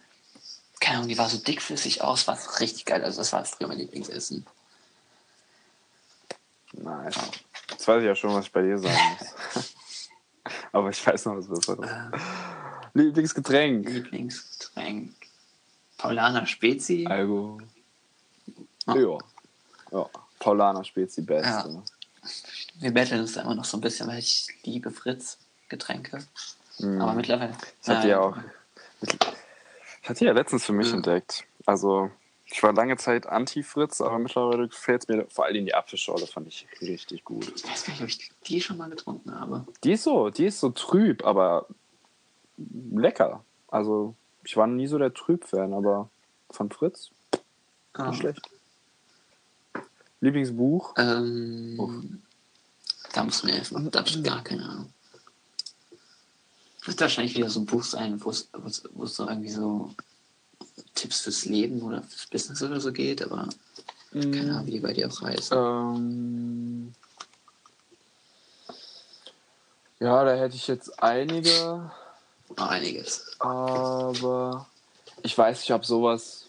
keine 0.79 0.97
Ahnung, 0.97 1.09
die 1.09 1.17
war 1.17 1.29
so 1.29 1.37
dickflüssig 1.37 2.01
aus, 2.01 2.27
war 2.27 2.37
richtig 2.59 2.85
geil. 2.85 3.03
Also 3.03 3.19
das 3.19 3.33
war 3.33 3.43
früher 3.45 3.67
mein 3.67 3.77
Lieblingsessen. 3.77 4.45
Nein. 6.73 7.11
Jetzt 7.69 7.87
weiß 7.87 8.01
ich 8.01 8.07
ja 8.07 8.15
schon, 8.15 8.33
was 8.33 8.45
ich 8.45 8.51
bei 8.51 8.61
dir 8.61 8.77
sagen 8.77 8.95
muss. 9.55 9.73
Aber 10.71 10.89
ich 10.89 11.05
weiß 11.05 11.25
noch 11.25 11.37
was 11.37 11.47
Besseres. 11.47 11.89
Äh, 11.89 12.17
Lieblingsgetränk. 12.93 13.89
Lieblingsgetränk. 13.89 15.13
Paulaner 15.97 16.45
Spezi. 16.45 17.05
Algo. 17.07 17.59
Ah. 18.85 18.95
Ja. 18.95 19.17
Ja. 19.91 20.09
Paulaner 20.39 20.83
Spezi 20.83 21.21
Beste. 21.21 21.83
Wir 22.79 22.91
betteln 22.91 23.21
uns 23.21 23.33
da 23.33 23.41
immer 23.41 23.55
noch 23.55 23.65
so 23.65 23.77
ein 23.77 23.81
bisschen, 23.81 24.07
weil 24.07 24.19
ich 24.19 24.47
liebe 24.63 24.91
Fritz 24.91 25.37
Getränke. 25.69 26.23
Mhm. 26.79 27.01
Aber 27.01 27.13
mittlerweile. 27.13 27.53
Ich 27.81 27.89
äh, 27.89 28.09
ja 28.09 28.19
auch. 28.19 28.37
Ich 30.07 30.09
hatte 30.09 30.23
ja 30.23 30.31
letztens 30.31 30.63
für 30.65 30.71
mich 30.71 30.87
Ja. 30.87 30.93
entdeckt. 30.95 31.43
Also, 31.65 32.09
ich 32.45 32.63
war 32.63 32.71
lange 32.71 32.95
Zeit 32.95 33.27
Anti-Fritz, 33.27 33.99
aber 33.99 34.17
mittlerweile 34.19 34.69
gefällt 34.69 35.01
es 35.03 35.09
mir 35.09 35.25
vor 35.29 35.43
allem 35.43 35.65
die 35.65 35.75
Apfelschorle, 35.75 36.25
fand 36.27 36.47
ich 36.47 36.65
richtig 36.79 37.25
gut. 37.25 37.51
Ich 37.57 37.69
weiß 37.69 37.83
gar 37.83 37.91
nicht, 37.91 38.03
ob 38.03 38.07
ich 38.07 38.31
die 38.47 38.61
schon 38.61 38.77
mal 38.77 38.89
getrunken 38.89 39.37
habe. 39.37 39.67
Die 39.83 39.91
ist 39.91 40.03
so, 40.03 40.29
die 40.29 40.45
ist 40.45 40.61
so 40.61 40.69
trüb, 40.69 41.25
aber 41.25 41.67
lecker. 42.55 43.43
Also, 43.67 44.15
ich 44.45 44.55
war 44.55 44.65
nie 44.65 44.87
so 44.87 44.97
der 44.97 45.13
Trüb-Fan, 45.13 45.73
aber 45.73 46.09
von 46.51 46.71
Fritz 46.71 47.09
Ah. 47.91 48.07
nicht 48.09 48.19
schlecht. 48.19 48.49
Lieblingsbuch? 50.21 50.93
Ähm, 50.97 52.21
da 53.11 53.23
musst 53.25 53.43
du 53.43 53.47
mir 53.47 53.55
helfen. 53.55 53.91
Da 53.91 53.99
habe 53.99 54.07
ich 54.07 54.23
gar 54.23 54.41
keine 54.41 54.63
Ahnung. 54.63 54.93
Wird 56.87 57.01
wahrscheinlich 57.01 57.35
wieder 57.35 57.49
so 57.49 57.59
ein 57.59 57.65
Buch 57.65 57.83
sein, 57.83 58.23
wo 58.23 58.29
es 58.29 58.47
so 59.15 59.27
irgendwie 59.27 59.49
so 59.49 59.93
Tipps 60.95 61.19
fürs 61.19 61.43
Leben 61.45 61.81
oder 61.81 62.01
fürs 62.01 62.27
Business 62.27 62.63
oder 62.63 62.79
so 62.79 62.93
geht, 62.93 63.21
aber 63.21 63.49
keine 64.13 64.53
Ahnung, 64.53 64.65
wie 64.67 64.71
die 64.71 64.79
bei 64.79 64.93
dir 64.93 65.09
auch 65.09 65.21
heißen. 65.21 65.57
Ähm, 65.57 66.93
ja, 69.99 70.23
da 70.23 70.33
hätte 70.35 70.55
ich 70.55 70.67
jetzt 70.67 71.03
einige, 71.03 71.91
Noch 72.55 72.67
einiges. 72.67 73.35
aber 73.39 74.67
ich 75.23 75.37
weiß 75.37 75.59
nicht, 75.59 75.73
ob 75.73 75.85
sowas. 75.85 76.45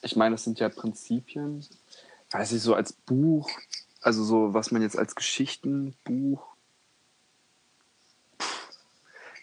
Ich 0.00 0.16
meine, 0.16 0.36
das 0.36 0.44
sind 0.44 0.60
ja 0.60 0.70
Prinzipien. 0.70 1.66
Weiß 2.30 2.52
ich, 2.52 2.62
so 2.62 2.74
als 2.74 2.94
Buch, 2.94 3.50
also 4.00 4.24
so, 4.24 4.54
was 4.54 4.70
man 4.70 4.80
jetzt 4.80 4.98
als 4.98 5.14
Geschichtenbuch. 5.14 6.53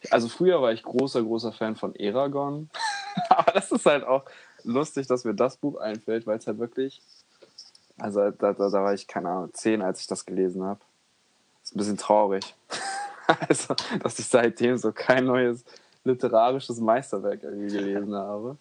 Also 0.09 0.27
früher 0.27 0.61
war 0.61 0.71
ich 0.71 0.83
großer, 0.83 1.21
großer 1.21 1.51
Fan 1.51 1.75
von 1.75 1.95
Eragon. 1.95 2.69
Aber 3.29 3.51
das 3.51 3.71
ist 3.71 3.85
halt 3.85 4.03
auch 4.03 4.23
lustig, 4.63 5.07
dass 5.07 5.25
mir 5.25 5.35
das 5.35 5.57
Buch 5.57 5.77
einfällt, 5.77 6.25
weil 6.25 6.37
es 6.37 6.47
halt 6.47 6.59
wirklich. 6.59 7.01
Also 7.97 8.31
da, 8.31 8.53
da, 8.53 8.69
da 8.69 8.83
war 8.83 8.93
ich, 8.93 9.07
keine 9.07 9.29
Ahnung, 9.29 9.53
zehn, 9.53 9.81
als 9.81 10.01
ich 10.01 10.07
das 10.07 10.25
gelesen 10.25 10.63
habe. 10.63 10.79
Ist 11.63 11.75
ein 11.75 11.77
bisschen 11.77 11.97
traurig. 11.97 12.55
Also, 13.47 13.75
dass 14.03 14.19
ich 14.19 14.27
seitdem 14.27 14.75
so 14.75 14.91
kein 14.91 15.23
neues 15.23 15.63
literarisches 16.03 16.81
Meisterwerk 16.81 17.43
irgendwie 17.43 17.71
gelesen 17.71 18.13
habe. 18.13 18.57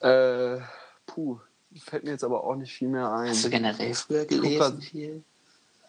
Äh, 0.00 0.60
puh, 1.04 1.38
fällt 1.84 2.04
mir 2.04 2.12
jetzt 2.12 2.24
aber 2.24 2.44
auch 2.44 2.54
nicht 2.54 2.72
viel 2.72 2.88
mehr 2.88 3.12
ein. 3.12 3.28
Hast 3.28 3.44
du 3.44 3.50
generell 3.50 3.94
früher 3.94 4.24
gelesen 4.24 4.80
viel? 4.80 5.24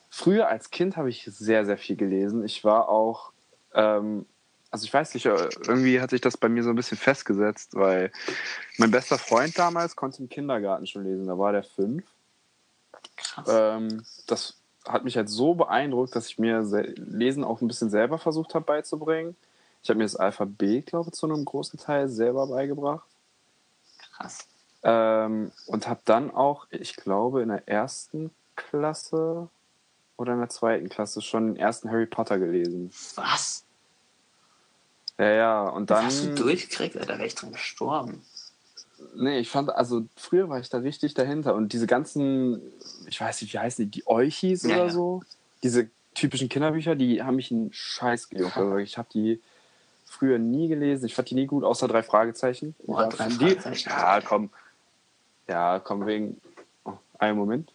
Früher 0.10 0.48
als 0.48 0.70
Kind 0.70 0.98
habe 0.98 1.10
ich 1.10 1.24
sehr, 1.26 1.66
sehr 1.66 1.78
viel 1.78 1.96
gelesen. 1.96 2.44
Ich 2.44 2.64
war 2.64 2.90
auch, 2.90 3.32
ähm, 3.78 4.26
also 4.70 4.84
ich 4.84 4.94
weiß 4.94 5.14
nicht, 5.14 5.26
äh, 5.26 5.50
irgendwie 5.66 6.02
hat 6.02 6.10
sich 6.10 6.20
das 6.20 6.36
bei 6.36 6.50
mir 6.50 6.64
so 6.64 6.70
ein 6.72 6.76
bisschen 6.76 6.98
festgesetzt, 6.98 7.76
weil 7.76 8.12
mein 8.78 8.92
bester 8.92 9.18
Freund 9.18 9.58
damals 9.58 9.96
konnte 9.96 10.22
im 10.22 10.28
Kindergarten 10.28 10.86
schon 10.86 11.06
lesen. 11.06 11.28
Da 11.28 11.38
war 11.38 11.54
der 11.54 11.64
fünf. 11.64 12.04
Krass. 13.16 13.48
Ähm, 13.50 14.04
das 14.28 14.58
hat 14.86 15.04
mich 15.04 15.16
halt 15.16 15.30
so 15.30 15.54
beeindruckt, 15.54 16.16
dass 16.16 16.28
ich 16.28 16.38
mir 16.38 16.66
Se- 16.66 16.94
Lesen 16.98 17.44
auch 17.44 17.62
ein 17.62 17.68
bisschen 17.68 17.90
selber 17.90 18.18
versucht 18.18 18.56
habe 18.56 18.66
beizubringen. 18.66 19.36
Ich 19.84 19.90
habe 19.90 20.00
mir 20.00 20.06
das 20.06 20.16
Alphabet, 20.16 20.88
glaube 20.88 21.10
ich, 21.10 21.16
zu 21.16 21.28
einem 21.28 21.46
großen 21.46 21.80
Teil 21.80 22.10
selber 22.10 22.48
beigebracht. 22.48 23.08
Krass. 24.12 24.48
Ähm, 24.84 25.52
und 25.68 25.88
habe 25.88 26.02
dann 26.06 26.32
auch, 26.32 26.68
ich 26.72 26.96
glaube, 26.96 27.42
in 27.42 27.50
der 27.50 27.68
ersten 27.68 28.32
Klasse 28.56 29.50
oder 30.18 30.34
in 30.34 30.40
der 30.40 30.50
zweiten 30.50 30.90
Klasse 30.90 31.22
schon 31.22 31.54
den 31.54 31.56
ersten 31.56 31.90
Harry 31.90 32.06
Potter 32.06 32.38
gelesen. 32.38 32.92
Was? 33.16 33.64
Ja, 35.20 35.30
ja, 35.32 35.70
und 35.70 35.90
Das 35.90 36.00
dann. 36.00 36.06
hast 36.08 36.24
du 36.24 36.36
durchgekriegt? 36.36 36.96
Alter, 36.96 37.14
da 37.14 37.18
wäre 37.18 37.28
ich 37.28 37.36
dran 37.36 37.52
gestorben. 37.52 38.22
Nee, 39.16 39.40
ich 39.40 39.50
fand, 39.50 39.70
also 39.70 40.06
früher 40.16 40.50
war 40.50 40.60
ich 40.60 40.70
da 40.70 40.80
richtig 40.80 41.14
dahinter 41.14 41.56
und 41.56 41.74
diese 41.74 41.88
ganzen, 41.88 42.62
ich 43.08 43.20
weiß 43.20 43.42
nicht, 43.42 43.54
wie 43.54 43.60
heißen 43.60 43.86
die, 43.86 43.92
die 43.92 44.08
Euchis 44.08 44.64
Ja, 44.64 44.70
oder 44.76 44.86
ja. 44.86 44.90
so, 44.90 45.22
diese 45.64 45.90
typischen 46.16 46.50
Kinderbücher, 46.50 46.96
die 46.96 47.22
haben 47.22 47.36
mich 47.36 47.52
einen 47.52 47.72
Scheiß 47.72 48.30
gejuckt. 48.30 48.58
Also 48.58 48.78
ich 48.78 48.98
habe 48.98 49.08
die 49.14 49.42
früher 50.06 50.40
nie 50.40 50.68
gelesen, 50.68 51.06
ich 51.06 51.14
fand 51.16 51.30
die 51.30 51.36
nie 51.36 51.46
gut, 51.46 51.64
außer 51.64 51.88
drei 51.88 52.02
Fragezeichen. 52.02 52.76
Boah, 52.86 53.04
Ja, 53.04 53.10
drei 53.10 53.28
die, 53.28 53.36
Fragezeichen. 53.36 53.90
Ja, 53.90 54.22
komm. 54.22 54.50
Ja, 55.48 55.80
komm, 55.80 56.06
wegen. 56.06 56.42
Oh, 56.84 56.94
einen 57.20 57.38
Moment. 57.38 57.72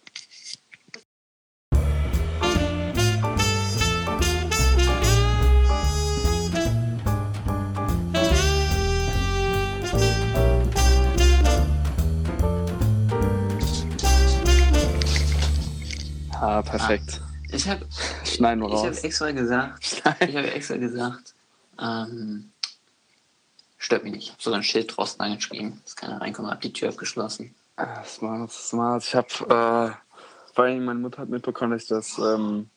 Ah, 16.65 16.69
perfekt. 16.69 17.21
Ich 17.49 17.67
habe 17.67 17.85
Schneiden 18.23 18.63
wir 18.63 18.69
ich 18.73 18.83
hab 18.83 19.03
extra 19.03 19.31
gesagt, 19.31 19.85
Schneiden. 19.85 20.29
ich 20.29 20.35
habe 20.35 20.51
extra 20.51 20.77
gesagt, 20.77 21.33
ähm, 21.79 22.51
stört 23.77 24.03
mich 24.03 24.13
nicht. 24.13 24.23
Ich 24.25 24.31
habe 24.31 24.41
sogar 24.41 24.59
ein 24.59 24.63
Schild 24.63 24.95
draußen 24.95 25.19
angeschrieben, 25.19 25.81
dass 25.83 25.95
keiner 25.95 26.19
reinkommt, 26.19 26.49
habe 26.49 26.61
die 26.61 26.73
Tür 26.73 26.89
abgeschlossen. 26.89 27.53
Ah, 27.75 28.03
Smart, 28.03 28.51
smart. 28.51 29.03
Ich 29.03 29.13
habe, 29.15 29.27
äh, 29.95 30.55
weil 30.55 30.79
meine 30.79 30.99
Mutter 30.99 31.19
hat 31.23 31.29
mitbekommen, 31.29 31.71
dass 31.71 31.83
ich 31.83 31.89
das, 31.89 32.17
ähm, 32.17 32.69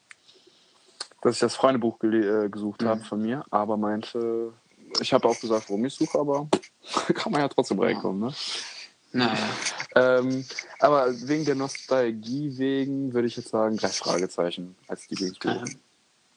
dass 1.22 1.34
ich 1.34 1.40
das 1.40 1.54
Freundebuch 1.56 2.02
äh, 2.02 2.48
gesucht 2.50 2.82
Mhm. 2.82 2.86
habe 2.88 3.04
von 3.04 3.20
mir, 3.22 3.44
aber 3.50 3.76
meinte, 3.76 4.52
ich 5.00 5.12
habe 5.12 5.28
auch 5.28 5.38
gesagt, 5.40 5.68
warum 5.68 5.84
ich 5.84 5.94
suche, 5.94 6.18
aber 6.18 6.48
kann 7.14 7.32
man 7.32 7.40
ja 7.42 7.48
trotzdem 7.48 7.78
reinkommen, 7.80 8.20
ne? 8.20 8.34
Naja, 9.16 9.48
Ähm, 9.94 10.44
aber 10.78 11.08
wegen 11.28 11.44
der 11.44 11.54
Nostalgie 11.54 12.56
wegen 12.58 13.12
würde 13.14 13.28
ich 13.28 13.36
jetzt 13.36 13.48
sagen, 13.48 13.76
drei 13.76 13.88
Fragezeichen 13.88 14.76
als 14.88 15.08
Lieblingsbuch. 15.08 15.50
ähm, 15.50 15.78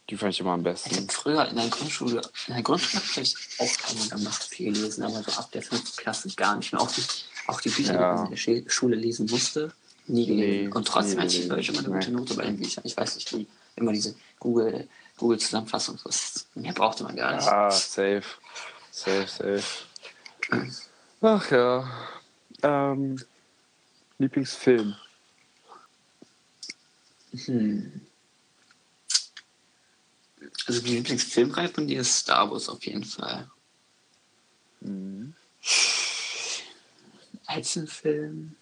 Die 0.09 0.17
fand 0.17 0.33
ich 0.33 0.39
immer 0.39 0.51
am 0.53 0.63
besten. 0.63 1.09
früher 1.09 1.45
in 1.47 1.55
der 1.55 1.67
Grundschule, 1.67 2.21
in 2.47 2.53
der 2.53 2.63
Grundschule 2.63 3.03
habe 3.03 3.21
ich 3.21 3.35
auch 3.59 3.89
einigermaßen 3.89 4.49
viel 4.49 4.73
gelesen, 4.73 5.03
aber 5.03 5.21
so 5.23 5.31
ab 5.33 5.51
der 5.51 5.61
fünften 5.61 5.97
Klasse 5.97 6.29
gar 6.35 6.55
nicht 6.55 6.71
mehr. 6.71 6.81
Auch 6.81 6.91
die, 6.91 7.03
auch 7.47 7.61
die 7.61 7.69
Bücher, 7.69 7.93
Ja. 7.93 8.13
die 8.13 8.17
man 8.21 8.31
in 8.33 8.63
der 8.65 8.69
Schule- 8.71 8.95
lesen 8.95 9.27
musste, 9.29 9.71
nie 10.07 10.25
gelesen. 10.25 10.69
Nee, 10.69 10.73
Und 10.75 10.87
trotzdem 10.87 11.17
nie 11.17 11.23
hatte 11.25 11.59
ich 11.59 11.69
immer 11.69 11.79
eine 11.79 11.89
gute 11.89 12.09
Nee. 12.11 12.15
Note 12.17 12.33
bei 12.35 12.45
den 12.45 12.57
Büchern. 12.57 12.83
Ich 12.85 12.95
weiß 12.97 13.15
nicht, 13.15 13.31
wie 13.35 13.45
immer 13.75 13.91
diese 13.91 14.15
Google, 14.39 14.87
Google-Zusammenfassung, 15.17 15.99
das- 16.05 16.47
mehr 16.55 16.73
brauchte 16.73 17.03
man 17.03 17.15
gar 17.15 17.35
nicht. 17.35 17.47
Ah, 17.47 17.69
safe. 17.69 18.23
Safe, 18.91 19.27
safe. 19.27 19.63
Ach 21.21 21.51
ja. 21.51 21.87
Ähm, 22.61 23.21
Lieblingsfilm. 24.17 24.95
Hm. 27.31 28.01
Also 30.65 30.81
die 30.81 30.95
Lieblingsfilmreihe 30.95 31.69
von 31.69 31.87
dir 31.87 32.01
ist 32.01 32.17
Star 32.17 32.49
Wars 32.51 32.69
auf 32.69 32.85
jeden 32.85 33.03
Fall. 33.03 33.49
Mhm. 34.81 35.33
Einzelfilm, 37.45 38.55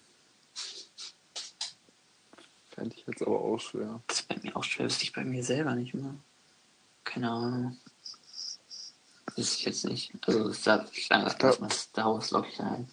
Fände 2.78 2.94
ich 2.96 3.06
jetzt 3.08 3.22
aber 3.22 3.40
auch 3.40 3.58
schwer. 3.58 4.00
das 4.06 4.20
ist 4.20 4.28
bei 4.28 4.36
mir 4.40 4.56
auch 4.56 4.62
schwer, 4.62 4.86
wüsste 4.86 5.02
ich 5.02 5.12
bei 5.12 5.24
mir 5.24 5.42
selber 5.42 5.74
nicht 5.74 5.94
mehr. 5.94 6.14
Keine 7.02 7.28
Ahnung. 7.28 7.78
Wüsste 9.34 9.56
ich 9.56 9.64
jetzt 9.64 9.84
nicht. 9.84 10.12
Also 10.22 10.52
Star, 10.52 10.86
mal 11.10 11.70
Star 11.72 12.14
Wars 12.14 12.30
log 12.30 12.46
ich 12.48 12.60
ein. 12.60 12.88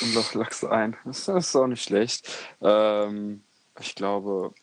Und 0.00 0.14
noch 0.14 0.34
lachst 0.34 0.64
ein. 0.64 0.96
Das 1.04 1.28
ist 1.28 1.54
auch 1.56 1.66
nicht 1.66 1.82
schlecht. 1.82 2.28
Ähm, 2.60 3.42
ich 3.80 3.94
glaube, 3.94 4.54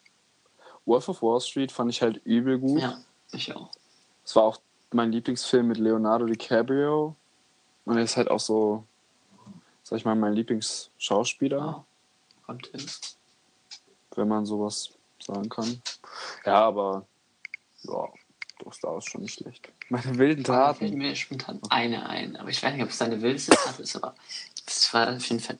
Wolf 0.86 1.10
of 1.10 1.21
Wall 1.21 1.39
Street 1.41 1.71
fand 1.71 1.91
ich 1.91 2.01
halt 2.01 2.21
übel 2.25 2.57
gut. 2.60 2.81
Ja, 2.81 2.99
ich 3.31 3.53
auch. 3.55 3.69
Es 4.25 4.36
war 4.36 4.43
auch 4.43 4.62
mein 4.91 5.12
Lieblingsfilm 5.12 5.67
mit 5.67 5.77
Leonardo 5.77 6.25
DiCaprio. 6.25 7.15
Und 7.86 7.97
er 7.97 8.03
ist 8.03 8.17
halt 8.17 8.29
auch 8.29 8.39
so, 8.39 8.86
sag 9.84 9.97
ich 9.97 10.05
mal, 10.05 10.15
mein 10.15 10.34
Lieblingsschauspieler, 10.34 11.57
Ja. 11.57 11.86
Kommt 12.45 12.67
hin. 12.67 12.86
wenn 14.15 14.27
man 14.27 14.45
sowas 14.45 14.89
sagen 15.21 15.47
kann. 15.49 15.81
Ja, 16.45 16.65
aber 16.65 17.05
ja, 17.84 18.07
doch, 18.60 18.73
Star 18.73 18.97
ist 18.97 19.10
schon 19.10 19.21
nicht 19.21 19.36
schlecht. 19.36 19.71
Meine 19.89 20.17
wilden 20.17 20.43
Taten. 20.43 20.97
mir 20.97 21.15
spontan 21.15 21.60
eine 21.69 22.07
ein, 22.07 22.36
aber 22.36 22.49
ich 22.49 22.62
weiß 22.62 22.73
nicht, 22.73 22.84
ob 22.84 22.89
es 22.89 22.97
deine 22.97 23.21
wildeste 23.21 23.51
Tat 23.55 23.79
ist, 23.79 23.95
aber 23.95 24.15
es 24.65 24.93
war 24.93 25.15
auf 25.15 25.26
jeden 25.26 25.41
Fall 25.41 25.58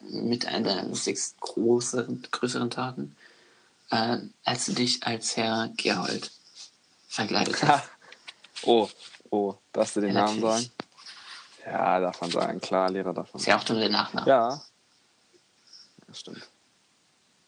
mit 0.00 0.46
einer 0.46 0.68
deiner 0.68 0.88
lustigsten 0.88 1.38
größeren, 1.40 2.26
größeren 2.30 2.70
Taten, 2.70 3.16
äh, 3.90 4.18
als 4.44 4.66
du 4.66 4.72
dich 4.72 5.02
als 5.02 5.36
Herr 5.36 5.70
Gerhold 5.76 6.30
verkleidet 7.08 7.62
hast. 7.62 7.88
oh, 8.62 8.88
oh, 9.30 9.54
darfst 9.72 9.96
du 9.96 10.00
den 10.00 10.14
Ja, 10.14 10.24
Namen 10.24 10.40
natürlich. 10.40 10.66
sagen? 10.66 10.72
Ja, 11.66 12.00
darf 12.00 12.20
man 12.20 12.30
sagen. 12.30 12.60
Klar, 12.60 12.90
Lehrer 12.90 13.12
darf 13.12 13.32
man 13.32 13.40
Ist 13.40 13.46
ja 13.46 13.58
auch 13.58 13.68
nur 13.68 13.78
der 13.78 13.90
Nachname. 13.90 14.26
Ja. 14.26 14.62
Das 16.08 16.20
stimmt. 16.20 16.48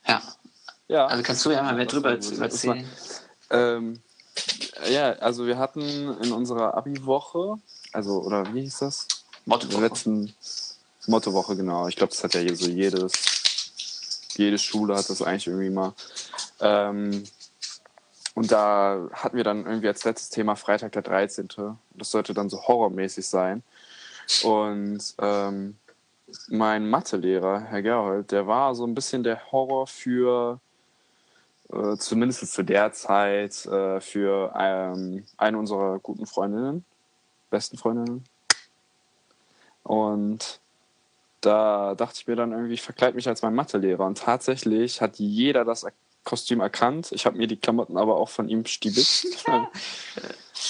Ja. 0.06 0.22
Ja. 0.88 1.06
Also 1.06 1.22
kannst 1.22 1.44
du 1.46 1.50
ja 1.50 1.62
mal 1.62 1.74
mehr 1.74 1.86
Das 1.86 1.94
drüber. 1.94 2.16
Das 2.16 2.30
erzählen. 2.30 2.88
Ähm, 3.50 4.02
ja, 4.88 5.12
also 5.14 5.46
wir 5.46 5.58
hatten 5.58 5.80
in 6.22 6.32
unserer 6.32 6.74
Abi-Woche, 6.76 7.58
also, 7.92 8.22
oder 8.22 8.52
wie 8.54 8.62
hieß 8.62 8.78
das? 8.80 9.06
Der 9.46 9.80
letzten 9.80 10.34
Mottowoche, 11.06 11.56
genau. 11.56 11.88
Ich 11.88 11.96
glaube, 11.96 12.12
das 12.12 12.22
hat 12.22 12.34
ja 12.34 12.54
so 12.54 12.68
jedes, 12.68 13.12
jede 14.36 14.58
Schule 14.58 14.96
hat 14.96 15.08
das 15.08 15.22
eigentlich 15.22 15.46
irgendwie 15.46 15.70
mal. 15.70 15.94
Ähm, 16.60 17.24
und 18.34 18.50
da 18.50 19.08
hatten 19.12 19.36
wir 19.36 19.44
dann 19.44 19.66
irgendwie 19.66 19.88
als 19.88 20.04
letztes 20.04 20.30
Thema 20.30 20.56
Freitag 20.56 20.92
der 20.92 21.02
13. 21.02 21.48
Das 21.94 22.10
sollte 22.10 22.32
dann 22.32 22.48
so 22.48 22.62
horrormäßig 22.66 23.26
sein. 23.26 23.62
Und 24.42 25.14
ähm, 25.18 25.76
mein 26.48 26.88
Mathelehrer, 26.88 27.60
Herr 27.60 27.82
Gerhold, 27.82 28.32
der 28.32 28.46
war 28.46 28.74
so 28.74 28.86
ein 28.86 28.94
bisschen 28.94 29.22
der 29.22 29.52
Horror 29.52 29.86
für, 29.86 30.60
äh, 31.70 31.96
zumindest 31.96 32.52
zu 32.52 32.62
der 32.62 32.92
Zeit, 32.92 33.66
äh, 33.66 34.00
für 34.00 34.52
ähm, 34.56 35.26
eine 35.36 35.58
unserer 35.58 35.98
guten 35.98 36.26
Freundinnen, 36.26 36.84
besten 37.50 37.76
Freundinnen. 37.76 38.24
Und 39.82 40.61
da 41.42 41.94
dachte 41.94 42.18
ich 42.20 42.26
mir 42.26 42.36
dann 42.36 42.52
irgendwie, 42.52 42.74
ich 42.74 42.82
verkleide 42.82 43.14
mich 43.14 43.28
als 43.28 43.42
mein 43.42 43.54
Mathelehrer. 43.54 44.06
Und 44.06 44.18
tatsächlich 44.18 45.00
hat 45.00 45.18
jeder 45.18 45.64
das 45.64 45.86
Kostüm 46.24 46.60
erkannt. 46.60 47.12
Ich 47.12 47.26
habe 47.26 47.36
mir 47.36 47.46
die 47.46 47.56
Klamotten 47.56 47.98
aber 47.98 48.16
auch 48.16 48.28
von 48.28 48.48
ihm 48.48 48.64
stiebelt. 48.64 49.26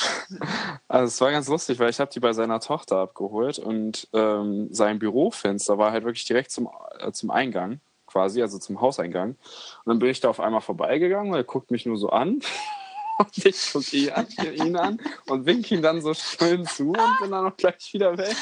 also 0.89 1.07
es 1.07 1.21
war 1.21 1.31
ganz 1.31 1.49
lustig, 1.49 1.79
weil 1.79 1.91
ich 1.91 2.01
habe 2.01 2.11
die 2.11 2.21
bei 2.21 2.33
seiner 2.33 2.61
Tochter 2.61 2.99
abgeholt 2.99 3.59
und 3.59 4.09
ähm, 4.13 4.69
sein 4.73 4.99
Bürofenster 4.99 5.79
war 5.79 5.93
halt 5.93 6.05
wirklich 6.05 6.25
direkt 6.25 6.51
zum, 6.51 6.69
äh, 6.99 7.13
zum 7.13 7.31
Eingang 7.31 7.81
quasi, 8.07 8.43
also 8.43 8.59
zum 8.59 8.81
Hauseingang. 8.81 9.31
Und 9.31 9.39
dann 9.87 9.99
bin 9.99 10.11
ich 10.11 10.21
da 10.21 10.29
auf 10.29 10.41
einmal 10.41 10.61
vorbeigegangen 10.61 11.33
und 11.33 11.39
er 11.39 11.45
guckt 11.45 11.71
mich 11.71 11.87
nur 11.87 11.97
so 11.97 12.11
an. 12.11 12.41
Und 13.35 13.47
ich 13.47 13.73
gucke 13.73 13.97
ihn 13.97 14.77
an 14.77 15.01
und 15.27 15.47
winke 15.47 15.75
ihn 15.75 15.83
dann 15.83 16.01
so 16.01 16.15
schön 16.15 16.67
zu 16.67 16.89
und 16.89 17.21
bin 17.21 17.31
dann 17.31 17.47
auch 17.47 17.57
gleich 17.57 17.93
wieder 17.93 18.17
weg. 18.17 18.37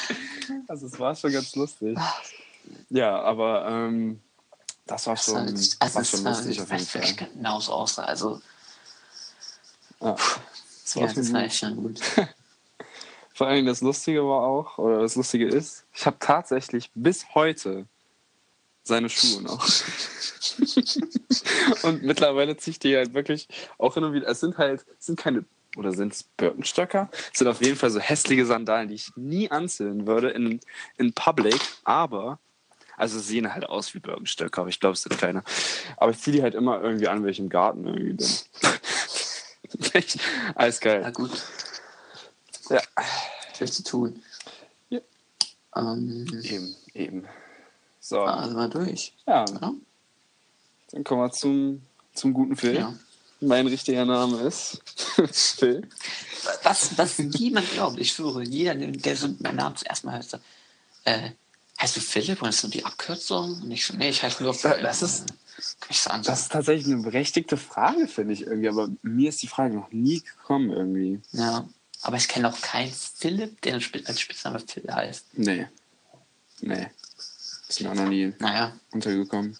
Also 0.67 0.87
es 0.87 0.99
war 0.99 1.15
schon 1.15 1.31
ganz 1.31 1.55
lustig. 1.55 1.97
Ja, 2.89 3.21
aber 3.21 3.67
ähm, 3.67 4.21
das 4.85 5.07
war 5.07 5.17
schon, 5.17 5.53
das, 5.53 5.77
also 5.79 5.95
war 5.95 6.03
schon 6.05 6.23
lustig 6.23 6.61
auf 6.61 6.71
jeden 6.71 6.85
Fall. 6.85 7.13
Genauso 7.13 7.73
aus. 7.73 7.99
Also, 7.99 8.41
ja, 10.01 10.11
das 10.11 10.95
war, 10.95 11.03
ja, 11.03 11.13
das 11.13 11.33
war 11.33 11.49
schon 11.49 11.75
gut. 11.75 12.01
Vor 13.33 13.47
allem 13.47 13.65
das 13.65 13.81
Lustige 13.81 14.23
war 14.23 14.43
auch, 14.43 14.77
oder 14.77 15.01
das 15.01 15.15
Lustige 15.15 15.47
ist, 15.47 15.85
ich 15.93 16.05
habe 16.05 16.17
tatsächlich 16.19 16.91
bis 16.93 17.33
heute 17.33 17.85
seine 18.83 19.09
Schuhe 19.09 19.41
noch. 19.43 19.67
und 21.83 22.03
mittlerweile 22.03 22.57
ziehe 22.57 22.71
ich 22.71 22.79
die 22.79 22.95
halt 22.95 23.13
wirklich 23.13 23.47
auch 23.77 23.93
hin 23.93 24.03
und 24.03 24.13
wieder. 24.13 24.27
Es 24.27 24.39
sind 24.39 24.57
halt, 24.57 24.85
es 24.99 25.05
sind 25.05 25.19
keine, 25.19 25.45
oder 25.77 25.91
sind 25.91 26.13
es 26.13 26.23
Birkenstöcker? 26.23 27.09
Es 27.31 27.39
sind 27.39 27.47
auf 27.47 27.61
jeden 27.61 27.77
Fall 27.77 27.89
so 27.89 27.99
hässliche 27.99 28.45
Sandalen, 28.45 28.89
die 28.89 28.95
ich 28.95 29.11
nie 29.15 29.49
anziehen 29.49 30.07
würde 30.07 30.29
in, 30.29 30.59
in 30.97 31.13
Public, 31.13 31.59
aber, 31.83 32.39
also 32.97 33.19
sie 33.19 33.35
sehen 33.35 33.53
halt 33.53 33.65
aus 33.65 33.93
wie 33.93 33.99
Birkenstöcker, 33.99 34.61
aber 34.61 34.69
ich 34.69 34.79
glaube, 34.79 34.93
es 34.93 35.03
sind 35.03 35.17
keine. 35.17 35.43
Aber 35.97 36.11
ich 36.11 36.19
ziehe 36.19 36.35
die 36.35 36.43
halt 36.43 36.55
immer 36.55 36.81
irgendwie 36.81 37.07
an, 37.07 37.23
wenn 37.23 37.31
ich 37.31 37.39
im 37.39 37.49
Garten 37.49 37.87
irgendwie 37.87 38.13
bin. 38.13 38.27
Alles 40.55 40.79
geil. 40.79 41.01
Na 41.03 41.11
gut. 41.11 41.31
Ja. 42.69 42.81
Viel 43.53 43.71
zu 43.71 43.83
tun. 43.83 44.23
Ja. 44.89 44.99
Ähm, 45.75 46.27
eben, 46.43 46.75
eben. 46.93 47.27
So. 48.11 48.23
Also 48.23 48.55
mal 48.55 48.69
durch. 48.69 49.13
Ja. 49.25 49.45
ja. 49.45 49.73
Dann 50.91 51.03
kommen 51.05 51.21
wir 51.21 51.31
zum, 51.31 51.81
zum 52.13 52.33
guten 52.33 52.57
Phil. 52.57 52.75
Ja. 52.75 52.93
Mein 53.39 53.67
richtiger 53.67 54.03
Name 54.03 54.41
ist 54.41 54.81
Phil. 55.31 55.87
Was, 56.63 56.97
was 56.97 57.19
niemand 57.19 57.71
glaubt, 57.71 57.97
ich 57.99 58.11
schwöre, 58.11 58.43
jeder, 58.43 58.75
der 58.75 59.15
so 59.15 59.29
meinen 59.39 59.55
Namen 59.55 59.77
zuerst 59.77 60.03
mal 60.03 60.15
hört, 60.15 60.41
äh, 61.05 61.29
heißt 61.79 61.95
du 61.95 62.01
Philipp 62.01 62.41
und 62.41 62.49
ist 62.49 62.59
so 62.59 62.67
die 62.67 62.83
Abkürzung? 62.83 63.61
Und 63.61 63.71
ich 63.71 63.85
so, 63.85 63.95
nee, 63.95 64.09
ich 64.09 64.21
heiße 64.21 64.43
nur 64.43 64.53
Philipp. 64.55 64.81
Das 64.81 65.01
ist, 65.01 65.27
das 65.87 66.41
ist 66.41 66.51
tatsächlich 66.51 66.93
eine 66.93 67.03
berechtigte 67.03 67.55
Frage, 67.55 68.09
finde 68.09 68.33
ich 68.33 68.41
irgendwie, 68.41 68.67
aber 68.67 68.89
mir 69.03 69.29
ist 69.29 69.41
die 69.41 69.47
Frage 69.47 69.73
noch 69.73 69.89
nie 69.93 70.19
gekommen 70.19 70.69
irgendwie. 70.69 71.21
Ja, 71.31 71.65
aber 72.01 72.17
ich 72.17 72.27
kenne 72.27 72.49
auch 72.49 72.59
keinen 72.59 72.91
Philipp, 72.91 73.61
der 73.61 73.75
als 73.75 74.19
Spitzname 74.19 74.59
Phil 74.59 74.93
heißt. 74.93 75.27
Nee. 75.37 75.67
Nee. 76.59 76.87
Ist 77.71 77.79
mir 77.79 77.89
auch 77.89 77.95
noch 77.95 78.09
nie 78.09 78.33
naja. 78.39 78.73
untergekommen. 78.91 79.57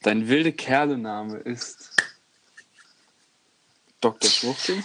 Dein 0.00 0.26
wilde 0.28 0.50
Kerlename 0.50 1.36
ist 1.36 1.90
Dr. 4.00 4.30
Schwuchtel? 4.30 4.76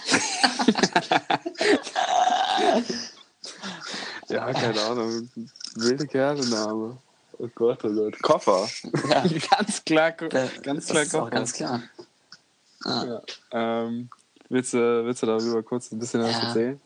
ja, 4.27 4.51
keine 4.51 4.81
Ahnung. 4.81 5.29
Wilde 5.75 6.05
Kerlename. 6.05 6.97
Oh 7.37 7.47
Gott, 7.55 7.85
oh 7.85 7.93
Gott. 7.93 8.21
Koffer. 8.23 8.67
Ja. 9.07 9.23
ganz 9.57 9.85
klar, 9.85 10.11
ganz 10.11 10.87
klar 10.87 11.03
das 11.05 11.11
Koffer. 11.11 11.29
ganz 11.29 11.53
klar. 11.53 11.81
Ah. 12.83 13.05
Ja. 13.05 13.21
Ähm, 13.53 14.09
willst, 14.49 14.73
du, 14.73 15.05
willst 15.05 15.23
du 15.23 15.27
darüber 15.27 15.63
kurz 15.63 15.93
ein 15.93 15.99
bisschen 15.99 16.23
was 16.23 16.33
ja. 16.33 16.41
erzählen? 16.41 16.81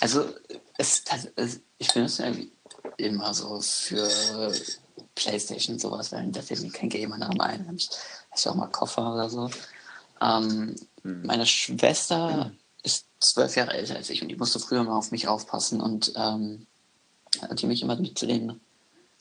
Also, 0.00 0.34
es, 0.78 1.04
es, 1.36 1.60
ich 1.78 1.94
benutze 1.94 2.24
irgendwie 2.24 2.50
immer 2.96 3.34
so 3.34 3.60
für 3.60 4.52
Playstation 5.14 5.78
sowas, 5.78 6.12
weil 6.12 6.30
da 6.30 6.42
fällt 6.42 6.62
mir 6.62 6.70
kein 6.70 6.88
Gamer-Name 6.88 7.40
ein. 7.40 7.66
Dann 7.66 7.76
ich 7.76 8.48
auch 8.48 8.54
mal 8.54 8.66
Koffer 8.68 9.14
oder 9.14 9.28
so. 9.28 9.50
Ähm, 10.20 10.76
hm. 11.02 11.22
Meine 11.22 11.46
Schwester 11.46 12.46
hm. 12.46 12.58
ist 12.82 13.06
zwölf 13.20 13.56
Jahre 13.56 13.74
älter 13.74 13.96
als 13.96 14.10
ich 14.10 14.22
und 14.22 14.28
die 14.28 14.36
musste 14.36 14.60
früher 14.60 14.84
mal 14.84 14.96
auf 14.96 15.10
mich 15.10 15.28
aufpassen 15.28 15.80
und 15.80 16.12
ähm, 16.16 16.66
hat 17.40 17.60
die 17.60 17.66
mich 17.66 17.82
immer 17.82 17.96
mit 17.96 18.18
zu 18.18 18.26
den 18.26 18.60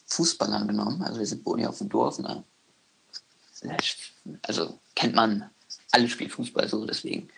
Fußballern 0.07 0.67
genommen. 0.67 1.01
Also 1.01 1.19
wir 1.19 1.25
sind 1.25 1.45
wohnen 1.45 1.63
ja 1.63 1.69
auf 1.69 1.77
dem 1.77 1.89
Dorf. 1.89 2.19
Ne? 2.19 2.43
Also 4.43 4.79
kennt 4.95 5.15
man, 5.15 5.49
alle 5.91 6.09
spielen 6.09 6.29
Fußball 6.29 6.67
so, 6.67 6.85
deswegen 6.85 7.29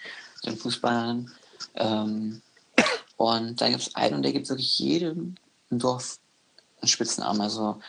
sind 0.42 0.60
Fußballern. 0.60 1.32
Ähm, 1.76 2.42
und 3.18 3.62
da 3.62 3.70
gibt 3.70 3.82
es 3.82 3.96
einen 3.96 4.16
und 4.16 4.24
der 4.24 4.34
gibt 4.34 4.50
wirklich 4.50 4.80
jedem 4.80 5.36
im 5.70 5.80
Dorf 5.80 6.20
einen 6.84 6.90
Spitznamen. 6.90 7.42
Also 7.42 7.82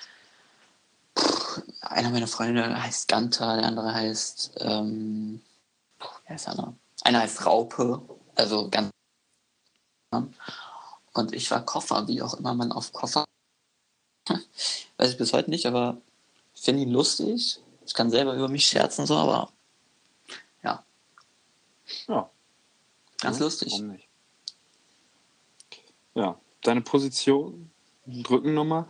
pff, 1.18 1.62
einer 1.80 2.10
meiner 2.10 2.26
Freunde 2.26 2.82
heißt 2.82 3.08
Ganta, 3.08 3.56
der 3.56 3.66
andere 3.66 3.92
heißt, 3.92 4.52
ähm, 4.58 5.42
wer 6.26 6.36
ist 6.36 6.48
einer? 6.48 6.74
Einer 7.02 7.20
heißt 7.20 7.44
Raupe, 7.44 8.02
also 8.34 8.70
ganz. 8.70 8.90
Und 11.12 11.34
ich 11.34 11.50
war 11.50 11.64
Koffer, 11.64 12.06
wie 12.08 12.22
auch 12.22 12.34
immer 12.34 12.54
man 12.54 12.72
auf 12.72 12.92
Koffer 12.92 13.24
Weiß 14.96 15.10
ich 15.10 15.18
bis 15.18 15.32
heute 15.32 15.50
nicht, 15.50 15.66
aber 15.66 16.00
finde 16.54 16.82
ihn 16.82 16.90
lustig. 16.90 17.60
Ich 17.86 17.94
kann 17.94 18.10
selber 18.10 18.34
über 18.34 18.48
mich 18.48 18.66
scherzen, 18.66 19.06
so, 19.06 19.16
aber 19.16 19.52
ja. 20.62 20.84
Ja. 22.08 22.30
Ganz 23.20 23.38
lustig. 23.38 23.82
Ja, 26.14 26.38
deine 26.62 26.80
Position, 26.80 27.70
Rückennummer. 28.06 28.86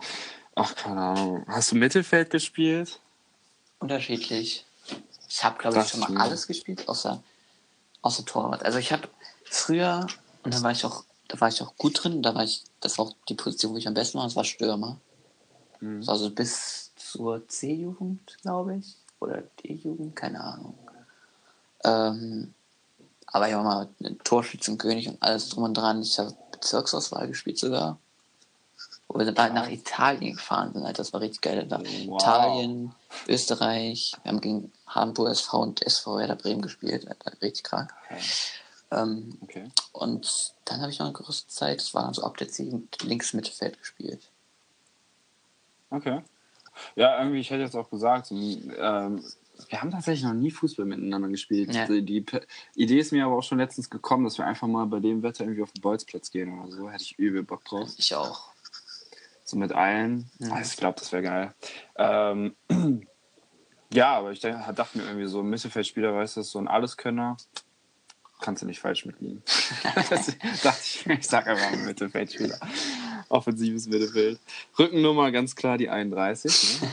Ach, 0.55 0.75
keine 0.75 1.01
Ahnung. 1.01 1.45
Hast 1.47 1.71
du 1.71 1.75
Mittelfeld 1.75 2.29
gespielt? 2.29 2.99
Unterschiedlich. 3.79 4.65
Ich 5.29 5.43
habe, 5.43 5.57
glaube 5.57 5.79
ich, 5.79 5.87
schon 5.87 5.99
mal 5.99 6.17
alles 6.17 6.47
gespielt, 6.47 6.87
außer, 6.87 7.21
außer 8.01 8.25
Torwart. 8.25 8.63
Also 8.63 8.77
ich 8.77 8.91
habe 8.91 9.09
früher, 9.43 10.07
und 10.43 10.53
da 10.53 10.61
war 10.61 10.71
ich 10.71 10.85
auch, 10.85 11.03
da 11.27 11.39
war 11.41 11.49
ich 11.49 11.61
auch 11.61 11.75
gut 11.77 12.03
drin, 12.03 12.21
da 12.21 12.33
war 12.35 12.43
ich, 12.43 12.63
das 12.79 12.97
war 12.97 13.05
auch 13.05 13.15
die 13.27 13.33
Position, 13.33 13.73
wo 13.73 13.77
ich 13.77 13.87
am 13.87 13.93
besten 13.93 14.17
war, 14.17 14.25
das 14.25 14.35
war 14.35 14.45
Stürmer. 14.45 14.97
Mhm. 15.81 16.03
Also 16.07 16.29
bis 16.29 16.91
zur 16.95 17.47
C-Jugend, 17.47 18.37
glaube 18.41 18.77
ich. 18.77 18.95
Oder 19.19 19.43
D-Jugend, 19.63 20.15
keine 20.15 20.41
Ahnung. 20.41 20.77
Ähm, 21.83 22.53
aber 23.27 23.49
ich 23.49 23.55
war 23.55 23.63
mal 23.63 23.89
Torschützenkönig 24.23 25.09
und 25.09 25.21
alles 25.21 25.49
drum 25.49 25.63
und 25.63 25.73
dran. 25.73 26.01
Ich 26.01 26.17
habe 26.19 26.35
Bezirksauswahl 26.51 27.27
gespielt 27.27 27.57
sogar. 27.57 27.99
Wo 29.07 29.19
wir 29.19 29.31
dann 29.31 29.53
nach 29.53 29.69
Italien 29.69 30.35
gefahren 30.35 30.73
sind. 30.73 30.83
Halt. 30.83 30.97
Das 30.97 31.13
war 31.13 31.21
richtig 31.21 31.41
geil. 31.41 31.65
Da 31.67 31.79
wow. 31.79 32.21
Italien, 32.21 32.95
Österreich. 33.27 34.13
Wir 34.23 34.31
haben 34.31 34.41
gegen 34.41 34.71
Hamburg 34.87 35.29
SV 35.29 35.61
und 35.61 35.85
SV 35.85 36.17
Werder 36.17 36.35
Bremen 36.35 36.61
gespielt. 36.61 37.07
Richtig 37.41 37.63
krank. 37.63 37.93
Okay. 38.09 38.21
Ähm, 38.91 39.37
okay. 39.41 39.67
Und 39.91 40.53
dann 40.65 40.81
habe 40.81 40.91
ich 40.91 40.99
noch 40.99 41.05
eine 41.05 41.13
größere 41.13 41.47
Zeit, 41.47 41.79
das 41.79 41.93
war 41.93 42.03
dann 42.03 42.13
so 42.13 42.23
ab 42.23 42.37
der 42.37 42.49
7 42.49 42.87
links 43.03 43.33
Mittelfeld 43.33 43.79
gespielt. 43.79 44.31
Okay. 45.89 46.21
Ja, 46.95 47.19
irgendwie, 47.19 47.39
ich 47.39 47.49
hätte 47.49 47.63
jetzt 47.63 47.75
auch 47.75 47.89
gesagt, 47.89 48.31
ähm, 48.31 49.23
wir 49.69 49.81
haben 49.81 49.91
tatsächlich 49.91 50.25
noch 50.25 50.33
nie 50.33 50.51
Fußball 50.51 50.85
miteinander 50.85 51.29
gespielt. 51.29 51.73
Ja. 51.73 51.87
Die, 51.87 52.03
die, 52.03 52.25
Idee 52.75 52.99
ist 52.99 53.11
mir 53.11 53.25
aber 53.25 53.37
auch 53.37 53.43
schon 53.43 53.59
letztens 53.59 53.89
gekommen, 53.89 54.25
dass 54.25 54.37
wir 54.37 54.45
einfach 54.45 54.67
mal 54.67 54.85
bei 54.85 54.99
dem 54.99 55.23
Wetter 55.23 55.45
irgendwie 55.45 55.63
auf 55.63 55.71
den 55.71 55.81
Bolzplatz 55.81 56.29
gehen 56.29 56.59
oder 56.59 56.71
so. 56.71 56.89
Hätte 56.89 57.03
ich 57.03 57.17
übel 57.17 57.43
Bock 57.43 57.63
drauf. 57.63 57.89
Ich 57.97 58.13
auch. 58.13 58.54
Mit 59.55 59.71
allen. 59.71 60.29
Mhm. 60.39 60.51
Also 60.51 60.71
ich 60.71 60.77
glaube, 60.77 60.99
das 60.99 61.11
wäre 61.13 61.23
geil. 61.23 61.53
Ähm, 61.97 62.55
ja, 63.93 64.13
aber 64.13 64.31
ich 64.31 64.41
dachte 64.41 64.97
mir 64.97 65.05
irgendwie 65.05 65.27
so, 65.27 65.39
ein 65.39 65.49
Mittelfeldspieler, 65.49 66.13
weißt 66.13 66.37
du, 66.37 66.41
so 66.41 66.59
ein 66.59 66.67
Alleskönner. 66.67 67.37
Kannst 68.41 68.61
du 68.61 68.67
nicht 68.67 68.81
falsch 68.81 69.05
mitliegen. 69.05 69.43
dachte 70.63 70.81
ich, 70.83 71.07
ich 71.07 71.27
sag 71.27 71.47
einfach 71.47 71.71
mal 71.71 71.85
Mittelfeldspieler. 71.85 72.59
Offensives 73.29 73.87
Mittelfeld. 73.87 74.39
Rückennummer 74.77 75.31
ganz 75.31 75.55
klar 75.55 75.77
die 75.77 75.89
31. 75.89 76.81
Ne? 76.81 76.89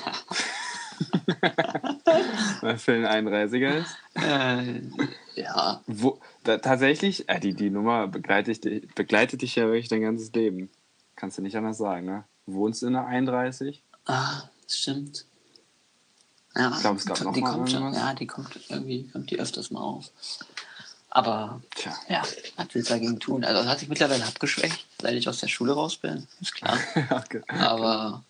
Weil 2.60 2.78
Phil 2.78 3.04
ein 3.04 3.26
31er 3.28 3.78
ist. 3.78 3.96
Äh, 4.14 5.40
ja. 5.40 5.82
Wo, 5.88 6.20
da, 6.44 6.58
tatsächlich, 6.58 7.28
äh, 7.28 7.40
die, 7.40 7.54
die 7.54 7.70
Nummer 7.70 8.06
begleitet, 8.06 8.94
begleitet 8.94 9.42
dich 9.42 9.56
ja 9.56 9.64
wirklich 9.66 9.88
dein 9.88 10.02
ganzes 10.02 10.32
Leben. 10.32 10.70
Kannst 11.16 11.38
du 11.38 11.42
nicht 11.42 11.56
anders 11.56 11.78
sagen, 11.78 12.06
ne? 12.06 12.24
Wohnst 12.46 12.82
in 12.82 12.92
der 12.94 13.06
31. 13.06 13.82
Ah, 14.06 14.42
das 14.64 14.78
stimmt. 14.78 15.24
Ja, 16.54 16.70
Ich 16.74 16.80
glaube, 16.80 16.98
es 16.98 17.06
gab 17.06 17.16
die 17.18 17.24
noch 17.24 17.36
mal 17.36 17.52
kommt 17.52 17.70
schon. 17.70 17.94
Ja, 17.94 18.12
die 18.14 18.26
kommt 18.26 18.48
irgendwie, 18.68 19.08
kommt 19.08 19.30
die 19.30 19.38
öfters 19.40 19.70
mal 19.70 19.80
auf. 19.80 20.10
Aber 21.08 21.60
Tja. 21.74 21.94
ja, 22.08 22.22
was 22.56 22.66
willst 22.72 22.88
du 22.90 22.94
dagegen 22.94 23.20
tun? 23.20 23.44
Also 23.44 23.60
das 23.62 23.70
hat 23.70 23.78
sich 23.80 23.88
mittlerweile 23.88 24.24
abgeschwächt, 24.24 24.86
seit 25.00 25.14
ich 25.14 25.28
aus 25.28 25.38
der 25.40 25.48
Schule 25.48 25.72
raus 25.72 25.96
bin, 25.96 26.26
ist 26.40 26.54
klar. 26.54 26.78
okay. 27.10 27.42
Aber 27.48 28.22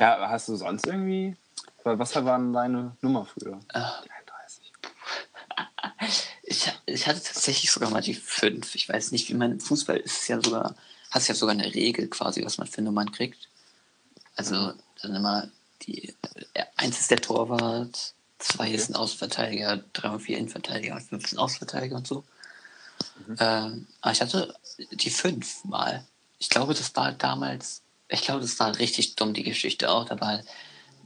Ja, 0.00 0.28
hast 0.30 0.48
du 0.48 0.56
sonst 0.56 0.86
irgendwie. 0.86 1.36
Was 1.84 2.14
war 2.14 2.38
denn 2.38 2.52
deine 2.52 2.96
Nummer 3.00 3.24
früher? 3.26 3.58
äh, 3.74 3.80
Die 4.04 4.10
31. 4.10 4.72
ich, 6.44 6.72
ich 6.86 7.06
hatte 7.08 7.22
tatsächlich 7.22 7.70
sogar 7.72 7.90
mal 7.90 8.00
die 8.02 8.14
5. 8.14 8.74
Ich 8.76 8.88
weiß 8.88 9.10
nicht, 9.10 9.28
wie 9.28 9.34
man 9.34 9.50
im 9.52 9.60
Fußball 9.60 9.96
ist 9.96 10.28
ja 10.28 10.40
sogar, 10.40 10.76
hast 11.12 11.28
ja 11.28 11.34
sogar 11.34 11.54
eine 11.54 11.74
Regel 11.74 12.08
quasi, 12.08 12.44
was 12.44 12.58
man 12.58 12.66
für 12.66 12.82
Nummern 12.82 13.12
kriegt. 13.12 13.48
Also 14.34 14.72
dann 15.02 15.14
immer 15.14 15.48
die 15.82 16.14
äh, 16.54 16.64
eins 16.76 17.00
ist 17.00 17.10
der 17.10 17.20
Torwart, 17.20 18.14
zwei 18.38 18.70
ist 18.70 18.90
ein 18.90 18.96
Außenverteidiger, 18.96 19.84
drei 19.92 20.10
und 20.10 20.20
vier 20.20 20.38
Innenverteidiger 20.38 21.00
fünf 21.00 21.28
sind 21.28 21.38
Außenverteidiger 21.38 21.96
und 21.96 22.06
so. 22.06 22.24
Ähm, 23.38 23.86
aber 24.00 24.12
ich 24.12 24.20
hatte 24.20 24.54
die 24.92 25.10
fünf 25.10 25.64
mal. 25.64 26.04
Ich 26.38 26.48
glaube, 26.48 26.74
das 26.74 26.94
war 26.96 27.12
damals, 27.12 27.82
ich 28.08 28.22
glaube, 28.22 28.40
das 28.40 28.58
war 28.58 28.78
richtig 28.78 29.14
dumm, 29.16 29.34
die 29.34 29.42
Geschichte 29.42 29.90
auch, 29.90 30.10
aber 30.10 30.42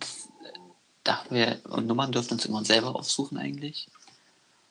das, 0.01 0.29
äh, 0.45 0.59
da 1.05 1.19
haben 1.19 1.35
wir, 1.35 1.61
und 1.64 1.87
Nummern 1.87 2.12
durften 2.12 2.35
uns 2.35 2.47
immer 2.47 2.64
selber 2.64 2.95
aufsuchen 2.95 3.38
eigentlich. 3.38 3.88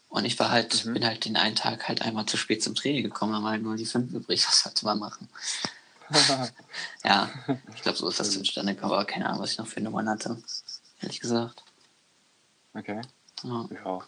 Und 0.09 0.25
ich 0.25 0.39
war 0.39 0.49
halt, 0.49 0.85
bin 0.85 1.05
halt 1.05 1.25
den 1.25 1.35
einen 1.35 1.55
Tag 1.55 1.87
halt 1.87 2.01
einmal 2.01 2.25
zu 2.25 2.37
spät 2.37 2.63
zum 2.63 2.75
Training 2.75 3.03
gekommen, 3.03 3.33
haben 3.33 3.45
halt 3.45 3.63
nur 3.63 3.75
die 3.75 3.85
fünf 3.85 4.13
übrig, 4.13 4.45
was 4.47 4.61
sollte 4.61 4.85
man 4.85 4.99
machen? 4.99 5.29
Ja, 7.03 7.29
ich 7.73 7.81
glaube, 7.81 7.97
so 7.97 8.07
ist 8.07 8.19
das 8.19 8.31
zustande 8.31 8.75
gekommen, 8.75 8.93
aber 8.93 9.05
keine 9.05 9.27
Ahnung, 9.27 9.41
was 9.41 9.51
ich 9.51 9.57
noch 9.57 9.67
für 9.67 9.81
Nummern 9.81 10.09
hatte. 10.09 10.37
Ehrlich 11.01 11.19
gesagt. 11.19 11.63
okay. 12.73 13.01
Ja. 13.43 13.67
Ja. 13.83 13.99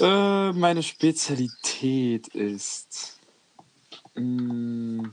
Äh, 0.00 0.52
meine 0.52 0.82
Spezialität 0.82 2.28
ist. 2.28 3.18
Mm, 4.14 5.08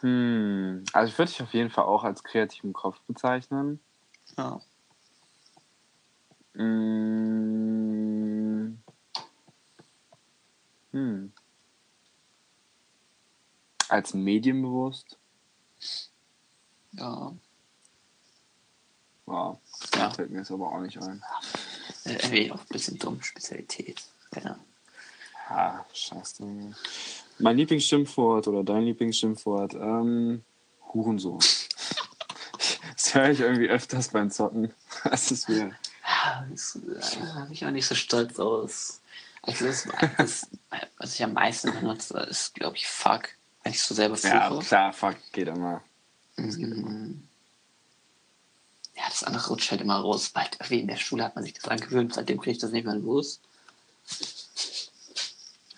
hm, 0.00 0.84
also 0.92 1.12
ich 1.12 1.18
würde 1.18 1.30
dich 1.30 1.42
auf 1.42 1.54
jeden 1.54 1.70
Fall 1.70 1.84
auch 1.84 2.04
als 2.04 2.22
kreativen 2.22 2.72
Kopf 2.72 3.00
bezeichnen. 3.06 3.80
ja. 4.36 4.60
Mm, 6.58 7.58
hm. 10.90 11.32
Als 13.88 14.12
medienbewusst. 14.14 15.16
Ja. 16.92 17.32
Wow. 19.26 19.58
Ja. 19.94 20.00
Ja. 20.00 20.10
Fällt 20.10 20.30
mir 20.30 20.38
jetzt 20.38 20.50
aber 20.50 20.72
auch 20.72 20.80
nicht 20.80 20.98
ein. 20.98 21.22
Äh, 22.04 22.14
Irgendwie 22.14 22.50
auch 22.52 22.60
ein 22.60 22.66
bisschen 22.68 22.98
dumm, 22.98 23.22
Spezialität. 23.22 24.02
Ja. 24.42 24.58
Ah, 25.48 25.84
scheiße. 25.94 26.44
Mein 27.38 27.56
Lieblingsschimpfwort 27.56 28.48
oder 28.48 28.64
dein 28.64 28.82
Lieblingsschimpfwort? 28.84 29.74
Ähm, 29.74 30.42
Hurensohn. 30.92 31.38
Das 32.94 33.14
höre 33.14 33.30
ich 33.30 33.40
irgendwie 33.40 33.68
öfters 33.68 34.08
beim 34.08 34.30
Zocken. 34.30 34.74
Das 35.04 35.30
ist 35.30 35.48
mir. 35.48 35.72
Ja, 36.28 36.46
Das 36.50 36.76
äh, 36.76 37.20
habe 37.34 37.52
ich 37.52 37.64
auch 37.64 37.70
nicht 37.70 37.86
so 37.86 37.94
stolz 37.94 38.38
aus. 38.38 39.00
Also 39.42 39.66
das, 39.66 39.88
das, 40.18 40.46
was 40.98 41.14
ich 41.14 41.22
am 41.24 41.32
meisten 41.32 41.72
benutze, 41.72 42.18
ist, 42.20 42.54
glaube 42.54 42.76
ich, 42.76 42.86
Fuck. 42.86 43.30
Wenn 43.62 43.72
ich 43.72 43.82
so 43.82 43.94
selber 43.94 44.16
Ja, 44.18 44.48
fluche. 44.48 44.66
klar, 44.66 44.92
fuck, 44.92 45.16
geht 45.32 45.48
immer. 45.48 45.82
Mhm. 46.36 47.26
Ja, 48.96 49.02
das 49.08 49.22
andere 49.24 49.48
rutscht 49.48 49.70
halt 49.70 49.80
immer 49.80 49.96
raus. 50.00 50.30
Weil 50.34 50.48
irgendwie 50.54 50.80
in 50.80 50.88
der 50.88 50.96
Schule 50.96 51.24
hat 51.24 51.34
man 51.34 51.44
sich 51.44 51.54
das 51.54 51.64
angewöhnt, 51.66 52.14
seitdem 52.14 52.38
kriege 52.38 52.52
ich 52.52 52.58
das 52.58 52.72
nicht 52.72 52.84
mehr 52.84 52.94
los. 52.96 53.40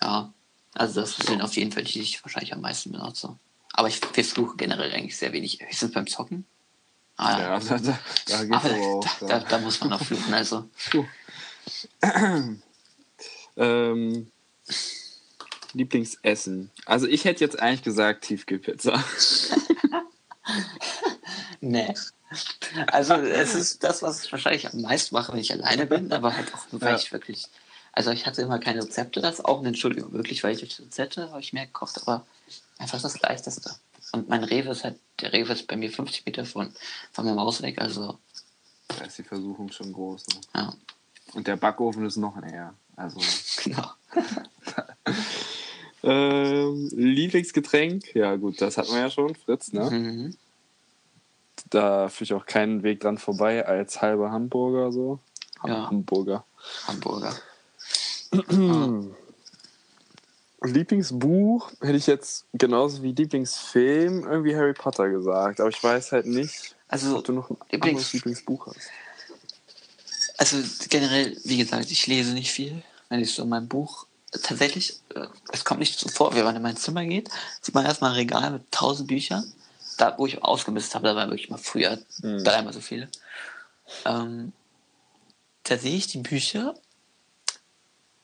Ja, 0.00 0.32
also 0.74 1.00
das 1.02 1.16
sind 1.16 1.42
auf 1.42 1.54
jeden 1.56 1.72
Fall 1.72 1.84
die, 1.84 1.92
die 1.92 2.00
ich 2.00 2.24
wahrscheinlich 2.24 2.52
am 2.54 2.60
meisten 2.60 2.92
benutze. 2.92 3.36
Aber 3.72 3.88
ich 3.88 4.00
wir 4.16 4.24
fluchen 4.24 4.56
generell 4.56 4.92
eigentlich 4.92 5.16
sehr 5.16 5.32
wenig. 5.32 5.58
Höchstens 5.60 5.92
beim 5.92 6.06
Zocken. 6.06 6.46
Ah, 7.22 7.38
Ja, 7.38 7.58
da, 7.60 7.78
da, 7.78 7.98
da 8.26 8.44
geht's 8.44 8.56
aber 8.56 8.70
aber 8.74 8.76
auch. 8.86 9.06
da, 9.20 9.26
da, 9.26 9.38
da 9.40 9.58
muss 9.58 9.78
man 9.80 9.90
noch 9.90 10.02
fluchen, 10.02 10.32
also. 10.32 10.68
Ähm, 13.56 14.30
Lieblingsessen. 15.74 16.70
Also 16.86 17.06
ich 17.06 17.24
hätte 17.26 17.44
jetzt 17.44 17.60
eigentlich 17.60 17.82
gesagt 17.82 18.24
Tiefkühlpizza. 18.24 19.02
Nee. 21.62 21.92
Also 22.86 23.14
es 23.14 23.54
ist 23.54 23.84
das, 23.84 24.00
was 24.02 24.24
ich 24.24 24.32
wahrscheinlich 24.32 24.66
am 24.72 24.80
meisten 24.80 25.14
mache, 25.14 25.32
wenn 25.34 25.40
ich 25.40 25.52
alleine 25.52 25.84
bin, 25.84 26.10
aber 26.10 26.34
halt 26.34 26.52
auch 26.54 26.72
nur, 26.72 26.80
weil 26.80 26.92
Ja. 26.92 26.96
ich 26.96 27.12
wirklich. 27.12 27.44
Also 27.92 28.10
ich 28.12 28.24
hatte 28.24 28.40
immer 28.40 28.58
keine 28.58 28.82
Rezepte, 28.82 29.20
das 29.20 29.44
auch 29.44 29.62
Entschuldigung, 29.62 30.10
wirklich, 30.14 30.42
weil 30.42 30.54
ich 30.56 30.62
Rezepte 30.80 31.30
habe 31.30 31.40
ich 31.40 31.52
mehr 31.52 31.66
gekocht, 31.66 32.00
aber 32.00 32.24
einfach 32.78 33.00
das 33.02 33.20
leichteste. 33.20 33.74
Und 34.12 34.28
mein 34.28 34.44
Rewe 34.44 34.70
ist 34.70 34.84
halt, 34.84 34.98
der 35.20 35.32
Rewe 35.32 35.52
ist 35.52 35.66
bei 35.66 35.76
mir 35.76 35.90
50 35.90 36.26
Meter 36.26 36.44
von, 36.44 36.72
von 37.12 37.24
meinem 37.24 37.40
Haus 37.40 37.62
weg, 37.62 37.80
also 37.80 38.18
Da 38.88 39.04
ist 39.04 39.18
die 39.18 39.22
Versuchung 39.22 39.70
schon 39.70 39.92
groß. 39.92 40.26
Ne? 40.28 40.40
ja, 40.54 40.74
Und 41.34 41.46
der 41.46 41.56
Backofen 41.56 42.04
ist 42.06 42.16
noch 42.16 42.36
näher. 42.36 42.74
Also. 42.96 43.20
genau. 43.64 43.90
Ähm, 46.02 46.88
Lieblingsgetränk? 46.92 48.14
Ja, 48.14 48.36
gut, 48.36 48.60
das 48.60 48.78
hatten 48.78 48.92
wir 48.92 49.00
ja 49.00 49.10
schon, 49.10 49.34
Fritz, 49.34 49.72
ne? 49.72 49.90
Mhm. 49.90 50.36
Da 51.68 52.08
führe 52.08 52.24
ich 52.24 52.32
auch 52.32 52.46
keinen 52.46 52.82
Weg 52.82 53.00
dran 53.00 53.18
vorbei 53.18 53.66
als 53.66 54.00
halber 54.00 54.30
Hamburger 54.30 54.92
so. 54.92 55.18
Ja. 55.66 55.88
Hamburger. 55.88 56.44
Hamburger. 56.86 57.34
Lieblingsbuch 60.62 61.70
hätte 61.80 61.96
ich 61.96 62.06
jetzt 62.06 62.44
genauso 62.52 63.02
wie 63.02 63.12
Lieblingsfilm 63.12 64.24
irgendwie 64.24 64.54
Harry 64.56 64.74
Potter 64.74 65.08
gesagt, 65.08 65.60
aber 65.60 65.70
ich 65.70 65.82
weiß 65.82 66.12
halt 66.12 66.26
nicht, 66.26 66.74
Also, 66.88 67.18
ob 67.18 67.24
du 67.24 67.32
noch 67.32 67.50
ein 67.50 67.56
Lieblings- 67.70 67.88
anderes 67.88 68.12
Lieblingsbuch 68.12 68.66
hast. 68.66 68.90
also 70.36 70.58
generell, 70.88 71.36
wie 71.44 71.56
gesagt, 71.58 71.90
ich 71.90 72.06
lese 72.06 72.32
nicht 72.32 72.50
viel. 72.50 72.82
Wenn 73.08 73.20
ich 73.20 73.34
so 73.34 73.44
mein 73.44 73.68
Buch 73.68 74.06
tatsächlich, 74.30 75.00
äh, 75.14 75.26
es 75.52 75.64
kommt 75.64 75.80
nicht 75.80 75.98
so 75.98 76.08
vor, 76.08 76.34
wenn 76.34 76.44
man 76.44 76.56
in 76.56 76.62
mein 76.62 76.76
Zimmer 76.76 77.04
geht, 77.04 77.28
sieht 77.60 77.74
man 77.74 77.84
erstmal 77.84 78.10
ein 78.10 78.16
Regal 78.16 78.50
mit 78.50 78.70
tausend 78.70 79.08
Büchern. 79.08 79.50
Da, 79.98 80.14
wo 80.18 80.26
ich 80.26 80.42
ausgemistet 80.42 80.94
habe, 80.94 81.08
da 81.08 81.16
waren 81.16 81.30
wirklich 81.30 81.50
mal 81.50 81.58
früher 81.58 81.98
Mhm. 82.22 82.44
dreimal 82.44 82.72
so 82.72 82.80
viele. 82.80 83.08
Ähm, 84.04 84.52
da 85.64 85.76
sehe 85.76 85.96
ich 85.96 86.06
die 86.06 86.18
Bücher. 86.18 86.74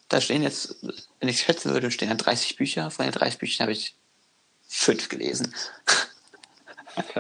Da 0.08 0.20
stehen 0.20 0.42
jetzt, 0.42 0.76
wenn 1.20 1.28
ich 1.28 1.40
schätzen 1.40 1.72
würde, 1.72 1.90
stehen 1.90 2.08
da 2.08 2.14
30 2.14 2.56
Bücher. 2.56 2.90
Von 2.90 3.04
den 3.04 3.12
30 3.12 3.38
Büchern 3.38 3.64
habe 3.64 3.72
ich 3.72 3.94
fünf 4.68 5.08
gelesen. 5.08 5.54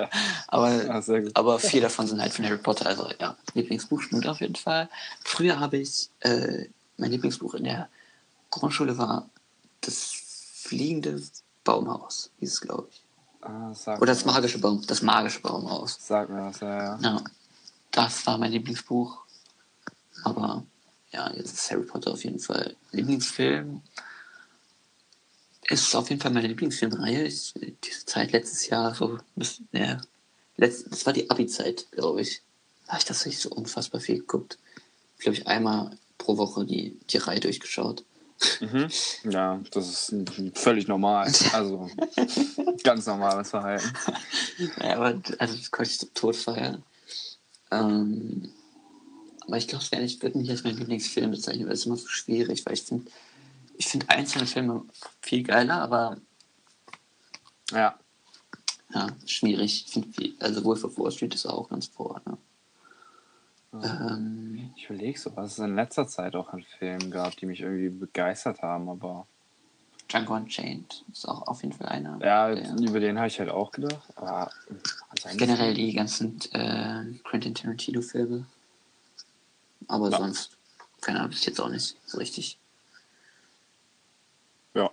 aber, 0.48 0.68
Ah, 0.88 1.02
aber 1.34 1.58
vier 1.58 1.82
davon 1.82 2.06
sind 2.06 2.20
halt 2.20 2.32
von 2.32 2.44
Harry 2.44 2.58
Potter. 2.58 2.86
Also 2.86 3.10
ja, 3.20 3.36
Lieblingsbuch 3.54 4.02
stimmt 4.02 4.26
auf 4.26 4.40
jeden 4.40 4.56
Fall. 4.56 4.88
Früher 5.24 5.60
habe 5.60 5.78
ich, 5.78 6.08
äh, 6.20 6.66
mein 6.96 7.10
Lieblingsbuch 7.10 7.54
in 7.54 7.64
der 7.64 7.88
Grundschule 8.50 8.96
war 8.96 9.28
das 9.82 10.12
fliegende 10.54 11.22
Baumhaus, 11.64 12.30
hieß 12.40 12.52
es, 12.52 12.60
glaube 12.60 12.88
ich. 12.90 13.02
Ah, 13.42 13.72
Oder 13.98 14.12
das 14.12 14.24
magische 14.24 14.58
Baum, 14.58 14.84
das 14.86 15.02
magische 15.02 15.40
Baumhaus. 15.40 15.98
Sag 16.00 16.28
mir 16.30 16.46
was, 16.46 16.60
ja, 16.60 16.96
ja. 16.96 16.98
Ja, 17.00 17.24
das 17.92 18.26
war 18.26 18.38
mein 18.38 18.52
Lieblingsbuch. 18.52 19.24
Aber 20.24 20.64
ja, 21.12 21.32
jetzt 21.34 21.54
ist 21.54 21.70
Harry 21.70 21.84
Potter 21.84 22.12
auf 22.12 22.24
jeden 22.24 22.38
Fall 22.38 22.76
Lieblingsfilm. 22.92 23.82
Ist 25.68 25.94
auf 25.96 26.10
jeden 26.10 26.20
Fall 26.20 26.32
meine 26.32 26.46
Lieblingsfilmreihe. 26.48 27.24
Ich, 27.24 27.54
diese 27.84 28.04
Zeit 28.06 28.32
letztes 28.32 28.68
Jahr, 28.68 28.94
so, 28.94 29.18
ja, 29.72 30.00
letzt, 30.56 30.90
das 30.90 31.06
war 31.06 31.12
die 31.12 31.28
Abi-Zeit, 31.28 31.90
glaube 31.90 32.20
ich. 32.20 32.42
Da 32.86 32.92
habe 32.92 33.00
ich 33.00 33.04
das 33.04 33.26
nicht 33.26 33.40
so 33.40 33.50
unfassbar 33.50 34.00
viel 34.00 34.18
geguckt. 34.18 34.58
Glaube 35.18 35.36
ich, 35.36 35.46
einmal 35.46 35.98
pro 36.18 36.36
Woche 36.36 36.64
die, 36.64 36.98
die 37.10 37.16
Reihe 37.16 37.40
durchgeschaut. 37.40 38.04
Mhm. 38.60 38.88
Ja, 39.24 39.60
das 39.70 40.12
ist 40.12 40.14
völlig 40.54 40.86
normal. 40.88 41.32
Also 41.52 41.90
ganz 42.84 43.06
normales 43.06 43.50
Verhalten. 43.50 43.92
Ja, 44.78 44.96
aber 44.96 45.20
also 45.38 45.56
das 45.56 45.70
konnte 45.70 45.90
ich 45.90 45.98
zum 45.98 46.14
Tod 46.14 46.36
feiern. 46.36 46.82
Ähm, 47.70 48.50
aber 49.46 49.56
ich 49.58 49.68
glaube, 49.68 49.84
es 49.84 49.92
wäre 49.92 50.02
nicht 50.38 50.50
als 50.50 50.64
mein 50.64 50.76
Lieblingsfilm 50.76 51.30
bezeichnen, 51.30 51.66
weil 51.66 51.74
es 51.74 51.80
ist 51.80 51.86
immer 51.86 51.96
so 51.96 52.08
schwierig, 52.08 52.64
weil 52.66 52.74
ich 52.74 52.82
finde, 52.82 53.10
ich 53.76 53.86
finde 53.86 54.08
einzelne 54.08 54.46
Filme 54.46 54.84
viel 55.20 55.42
geiler, 55.42 55.80
aber 55.82 56.16
Ja. 57.72 57.98
ja, 58.94 59.08
schwierig. 59.26 59.86
Ich 59.96 60.04
viel- 60.14 60.34
also 60.40 60.64
Wolf 60.64 60.84
of 60.84 60.98
Wall 60.98 61.10
Street 61.12 61.34
ist 61.34 61.46
auch 61.46 61.68
ganz 61.68 61.86
vor. 61.86 62.20
Ne? 62.26 62.38
Ähm, 63.82 64.70
Ich 64.76 64.84
überlege 64.88 65.18
so, 65.18 65.34
was 65.36 65.52
es 65.52 65.58
in 65.58 65.74
letzter 65.74 66.06
Zeit 66.08 66.34
auch 66.34 66.48
an 66.52 66.62
Filmen 66.78 67.10
gab, 67.10 67.36
die 67.36 67.46
mich 67.46 67.60
irgendwie 67.60 67.88
begeistert 67.90 68.62
haben, 68.62 68.88
aber 68.88 69.26
Django 70.08 70.34
Unchained 70.36 71.04
ist 71.12 71.26
auch 71.28 71.42
auf 71.48 71.62
jeden 71.62 71.74
Fall 71.74 71.88
einer. 71.88 72.18
Ja, 72.24 72.54
der- 72.54 72.76
über 72.76 73.00
den 73.00 73.18
habe 73.18 73.26
ich 73.28 73.38
halt 73.40 73.50
auch 73.50 73.72
gedacht. 73.72 74.00
Aber 74.14 74.50
ansonsten- 75.10 75.38
Generell 75.38 75.74
die 75.74 75.92
ganzen 75.92 76.40
äh, 76.52 77.04
Quentin 77.24 77.54
Tarantino-Filme. 77.54 78.46
Aber 79.88 80.10
Ja. 80.10 80.18
sonst, 80.18 80.56
keine 81.00 81.18
Ahnung, 81.20 81.30
bis 81.30 81.44
jetzt 81.46 81.60
auch 81.60 81.68
nicht 81.68 81.96
so 82.06 82.18
richtig. 82.18 82.58
Ja. 84.74 84.90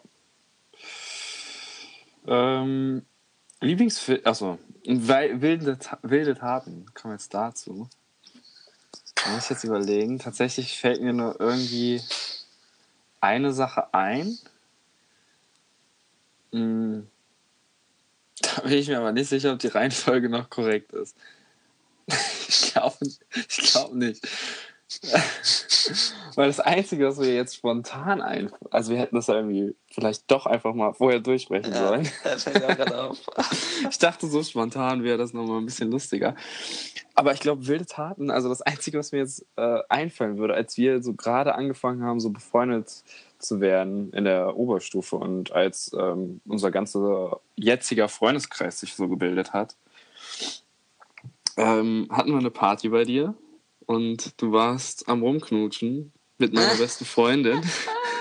Ähm, 2.25 3.05
Lieblingsfilm, 3.61 4.21
achso, 4.25 4.59
weil 4.85 5.41
wilde, 5.41 5.77
wilde 6.01 6.35
Taten, 6.35 6.85
kommen 6.93 7.13
jetzt 7.13 7.33
dazu. 7.33 7.89
Da 9.15 9.29
muss 9.31 9.45
ich 9.45 9.49
jetzt 9.51 9.63
überlegen. 9.63 10.19
Tatsächlich 10.19 10.77
fällt 10.77 11.01
mir 11.01 11.13
nur 11.13 11.39
irgendwie 11.39 12.01
eine 13.21 13.53
Sache 13.53 13.93
ein. 13.93 14.37
Hm. 16.51 17.07
Da 18.41 18.61
bin 18.61 18.73
ich 18.73 18.87
mir 18.89 18.97
aber 18.99 19.13
nicht 19.13 19.29
sicher, 19.29 19.53
ob 19.53 19.59
die 19.59 19.67
Reihenfolge 19.67 20.27
noch 20.29 20.49
korrekt 20.49 20.91
ist. 20.91 21.15
Ich 22.49 22.73
glaube 22.73 22.97
ich 23.47 23.71
glaub 23.71 23.93
nicht. 23.93 24.27
Weil 26.35 26.47
das 26.47 26.59
Einzige, 26.59 27.07
was 27.07 27.17
mir 27.17 27.33
jetzt 27.33 27.55
spontan 27.55 28.21
ein... 28.21 28.51
Also 28.71 28.91
wir 28.91 28.99
hätten 28.99 29.15
das 29.15 29.27
ja 29.27 29.35
irgendwie 29.35 29.75
vielleicht 29.91 30.29
doch 30.31 30.45
einfach 30.45 30.73
mal 30.73 30.93
vorher 30.93 31.19
durchsprechen 31.19 31.73
sollen. 31.73 32.07
auch 32.25 32.77
gerade 32.77 33.03
auf. 33.03 33.17
Ich 33.89 33.97
dachte, 33.99 34.27
so 34.27 34.41
spontan 34.43 35.03
wäre 35.03 35.17
das 35.17 35.33
nochmal 35.33 35.59
ein 35.59 35.65
bisschen 35.65 35.91
lustiger. 35.91 36.35
Aber 37.15 37.33
ich 37.33 37.39
glaube, 37.39 37.67
wilde 37.67 37.85
Taten, 37.85 38.31
also 38.31 38.49
das 38.49 38.61
Einzige, 38.61 38.97
was 38.97 39.11
mir 39.11 39.19
jetzt 39.19 39.45
äh, 39.55 39.79
einfallen 39.89 40.37
würde, 40.37 40.53
als 40.53 40.77
wir 40.77 41.03
so 41.03 41.13
gerade 41.13 41.55
angefangen 41.55 42.03
haben, 42.03 42.19
so 42.19 42.29
befreundet 42.29 43.03
zu 43.39 43.59
werden 43.59 44.11
in 44.13 44.23
der 44.23 44.55
Oberstufe 44.55 45.17
und 45.17 45.51
als 45.51 45.91
ähm, 45.99 46.41
unser 46.45 46.71
ganzer 46.71 47.41
jetziger 47.55 48.07
Freundeskreis 48.07 48.79
sich 48.79 48.95
so 48.95 49.07
gebildet 49.09 49.53
hat, 49.53 49.75
ähm, 51.57 52.07
hatten 52.09 52.31
wir 52.31 52.39
eine 52.39 52.51
Party 52.51 52.89
bei 52.89 53.03
dir 53.03 53.35
und 53.85 54.41
du 54.41 54.51
warst 54.51 55.07
am 55.09 55.21
Rumknutschen 55.21 56.13
mit 56.37 56.53
meiner 56.53 56.75
besten 56.75 57.05
Freundin. 57.05 57.61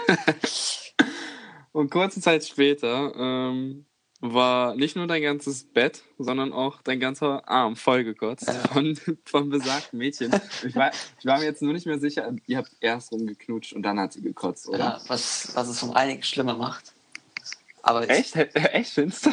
und 1.72 1.90
kurze 1.90 2.20
Zeit 2.20 2.44
später 2.44 3.12
ähm, 3.16 3.87
war 4.22 4.77
nicht 4.77 4.94
nur 4.94 5.09
dein 5.09 5.22
ganzes 5.22 5.64
Bett, 5.64 6.05
sondern 6.16 6.53
auch 6.53 6.81
dein 6.83 7.01
ganzer 7.01 7.48
Arm 7.48 7.75
vollgekotzt 7.75 8.51
von, 8.72 8.96
von 9.25 9.51
besagten 9.51 9.98
Mädchen. 9.98 10.31
Ich 10.64 10.77
war, 10.77 10.92
ich 11.18 11.27
war 11.27 11.38
mir 11.38 11.44
jetzt 11.44 11.61
nur 11.61 11.72
nicht 11.72 11.87
mehr 11.87 11.98
sicher, 11.98 12.33
ihr 12.46 12.59
habt 12.59 12.70
erst 12.81 13.11
rumgeknutscht 13.11 13.72
und 13.72 13.83
dann 13.83 13.98
hat 13.98 14.12
sie 14.12 14.22
gekotzt, 14.22 14.68
oder? 14.68 14.79
Ja, 14.79 15.01
was, 15.09 15.51
was 15.55 15.68
es 15.68 15.83
um 15.83 15.90
einiges 15.92 16.29
schlimmer 16.29 16.55
macht. 16.55 16.91
Aber 17.83 18.09
Echt? 18.09 18.37
Echt, 18.37 18.92
findest 18.92 19.27
du? 19.27 19.31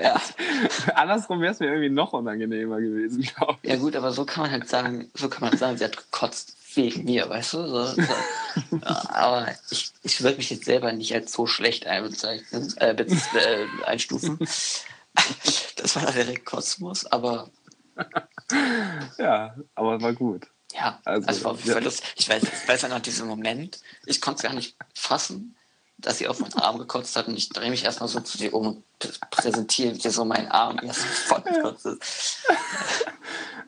Ja. 0.00 0.20
Andersrum 0.94 1.40
wäre 1.40 1.52
es 1.52 1.60
mir 1.60 1.66
irgendwie 1.66 1.88
noch 1.90 2.12
unangenehmer 2.12 2.80
gewesen, 2.80 3.22
glaube 3.22 3.58
ich. 3.62 3.70
ja 3.70 3.76
gut, 3.76 3.94
aber 3.94 4.12
so 4.12 4.24
kann 4.24 4.42
man 4.42 4.50
halt 4.50 4.68
sagen, 4.68 5.10
so 5.14 5.28
kann 5.28 5.48
man 5.48 5.56
sagen, 5.56 5.78
sie 5.78 5.84
hat 5.84 5.96
gekotzt 5.96 6.56
wegen 6.74 7.04
mir, 7.04 7.28
weißt 7.28 7.52
du? 7.54 7.68
So, 7.68 7.86
so. 7.86 8.02
Ja, 8.02 9.08
aber 9.10 9.54
ich, 9.70 9.92
ich 10.02 10.22
würde 10.22 10.38
mich 10.38 10.50
jetzt 10.50 10.64
selber 10.64 10.92
nicht 10.92 11.14
als 11.14 11.32
so 11.32 11.46
schlecht 11.46 11.86
einbezeichnen, 11.86 12.74
äh, 12.78 12.94
äh, 12.94 13.66
einstufen. 13.86 14.38
Das 15.76 15.94
war 15.96 16.10
direkt 16.10 16.46
Kosmos, 16.46 17.04
aber 17.04 17.50
Ja, 19.18 19.54
aber 19.74 20.00
war 20.00 20.12
gut. 20.14 20.46
ja, 20.72 21.00
Also, 21.04 21.28
also, 21.28 21.44
war 21.44 21.50
auf 21.52 21.64
jeden. 21.64 21.82
Fall. 21.82 21.92
Ich 22.16 22.28
weiß, 22.28 22.42
ich 22.42 22.68
weiß 22.68 22.82
ja 22.82 22.88
noch 22.88 23.00
diesen 23.00 23.28
Moment, 23.28 23.80
ich 24.06 24.20
konnte 24.22 24.38
es 24.38 24.42
gar 24.42 24.54
nicht 24.54 24.74
fassen, 24.94 25.54
dass 26.02 26.18
sie 26.18 26.28
auf 26.28 26.38
meinen 26.40 26.54
Arm 26.54 26.78
gekotzt 26.78 27.16
hat 27.16 27.28
und 27.28 27.36
ich 27.36 27.48
drehe 27.48 27.70
mich 27.70 27.84
erstmal 27.84 28.08
so 28.08 28.20
zu 28.20 28.38
dir 28.38 28.52
um 28.54 28.66
und 28.66 28.84
pr- 29.00 29.18
präsentiere 29.30 29.92
dir 29.94 30.10
so 30.10 30.24
meinen 30.24 30.48
Arm, 30.48 30.78
wie 30.82 30.86
das 30.88 30.98
voll 30.98 31.40
gekotzt 31.42 31.86
ist. 31.86 32.38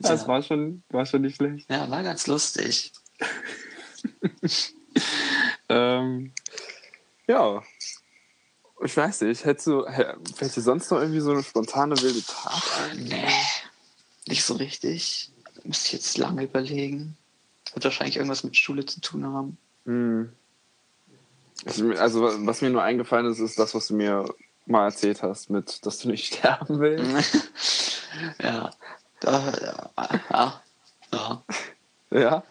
Das 0.00 0.22
Ja. 0.22 0.28
war 0.28 0.42
schon, 0.42 0.82
war 0.90 1.06
schon 1.06 1.22
nicht 1.22 1.36
schlecht. 1.36 1.70
Ja, 1.70 1.88
war 1.90 2.02
ganz 2.02 2.26
lustig. 2.26 2.92
Ähm, 5.68 6.32
ja. 7.26 7.62
Ich 8.84 8.96
weiß 8.96 9.22
nicht, 9.22 9.44
hättest 9.44 9.66
du, 9.66 9.86
hä- 9.88 10.14
fällt 10.36 10.54
dir 10.54 10.60
sonst 10.60 10.90
noch 10.90 10.98
irgendwie 11.00 11.20
so 11.20 11.30
eine 11.32 11.42
spontane 11.42 12.00
wilde 12.00 12.22
Tat? 12.22 12.62
Nee, 12.96 13.26
nicht 14.26 14.44
so 14.44 14.54
richtig. 14.54 15.30
Müsste 15.64 15.86
ich 15.86 15.92
jetzt 15.94 16.18
lange 16.18 16.42
überlegen. 16.44 17.16
Wird 17.72 17.84
wahrscheinlich 17.84 18.16
irgendwas 18.16 18.44
mit 18.44 18.56
Schule 18.56 18.84
zu 18.84 19.00
tun 19.00 19.24
haben. 19.26 19.58
Hm. 19.86 20.32
Also, 21.98 22.22
was 22.46 22.60
mir 22.62 22.70
nur 22.70 22.82
eingefallen 22.82 23.26
ist, 23.30 23.38
ist 23.38 23.58
das, 23.58 23.74
was 23.74 23.86
du 23.88 23.94
mir 23.94 24.24
mal 24.66 24.86
erzählt 24.86 25.22
hast, 25.22 25.50
mit, 25.50 25.84
dass 25.86 25.98
du 25.98 26.08
nicht 26.08 26.26
sterben 26.34 26.80
willst. 26.80 27.36
ja. 28.42 28.70
Da, 29.20 29.52
ja. 29.62 29.90
Ja. 30.30 30.62
ja. 31.12 31.42
Ja. 32.10 32.44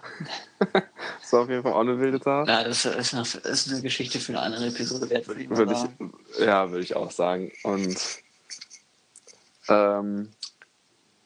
das 1.21 1.31
war 1.31 1.41
auf 1.43 1.49
jeden 1.49 1.63
Fall 1.63 1.71
auch 1.73 1.79
eine 1.81 1.97
wilde 1.99 2.19
Tat. 2.19 2.47
ja 2.49 2.63
das 2.65 2.83
ist 2.85 3.13
eine, 3.13 3.21
ist 3.23 3.71
eine 3.71 3.81
Geschichte 3.81 4.19
für 4.19 4.33
eine 4.33 4.41
andere 4.41 4.67
Episode 4.67 5.09
wert, 5.09 5.27
würde 5.27 5.41
ich 5.41 5.49
mal 5.49 5.57
Würde 5.57 5.75
sagen. 5.75 6.13
ich, 6.33 6.39
ja, 6.39 6.69
würde 6.69 6.83
ich 6.83 6.95
auch 6.97 7.11
sagen. 7.11 7.49
Und 7.63 7.95
ähm, 9.69 10.29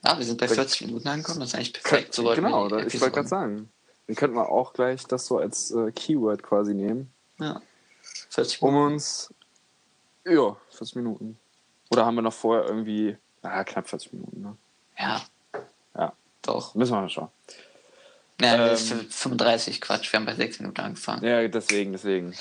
Ja, 0.03 0.17
wir 0.17 0.25
sind 0.25 0.39
bei 0.39 0.45
Da- 0.47 0.53
40 0.55 0.81
Minuten 0.87 1.07
angekommen, 1.07 1.39
das 1.39 1.49
ist 1.49 1.55
eigentlich 1.55 1.73
perfekt. 1.73 2.13
So 2.13 2.23
genau, 2.33 2.67
ich 2.77 2.99
wollte 3.01 3.15
gerade 3.15 3.27
sagen. 3.27 3.69
Dann 4.07 4.15
könnten 4.15 4.35
wir 4.35 4.49
auch 4.49 4.73
gleich 4.73 5.05
das 5.05 5.25
so 5.25 5.37
als 5.39 5.71
äh, 5.71 5.91
Keyword 5.91 6.43
quasi 6.43 6.73
nehmen, 6.73 7.11
Ja. 7.39 7.61
40 8.38 8.62
um 8.62 8.76
uns. 8.76 9.34
Ja, 10.23 10.56
40 10.69 10.95
Minuten. 10.97 11.39
Oder 11.89 12.06
haben 12.06 12.13
wir 12.13 12.21
noch 12.21 12.34
vorher 12.34 12.65
irgendwie. 12.67 13.17
Ah, 13.41 13.63
knapp 13.63 13.89
40 13.89 14.13
Minuten, 14.13 14.41
ne? 14.41 14.58
Ja. 15.00 15.21
Ja. 15.97 16.13
Doch. 16.43 16.76
Müssen 16.76 16.91
wir 16.93 17.02
mal 17.02 17.10
schauen. 17.10 17.30
Ja, 18.39 18.54
Ähm, 18.54 18.60
das 18.60 18.82
ist 18.82 18.89
für 18.89 18.97
35 19.04 19.82
Quatsch, 19.82 20.12
wir 20.13 20.19
haben 20.19 20.28
bei 20.28 20.36
6 20.36 20.60
Minuten 20.60 20.80
angefangen. 20.82 21.23
Ja, 21.26 21.47
deswegen, 21.47 21.93
deswegen. 21.93 22.36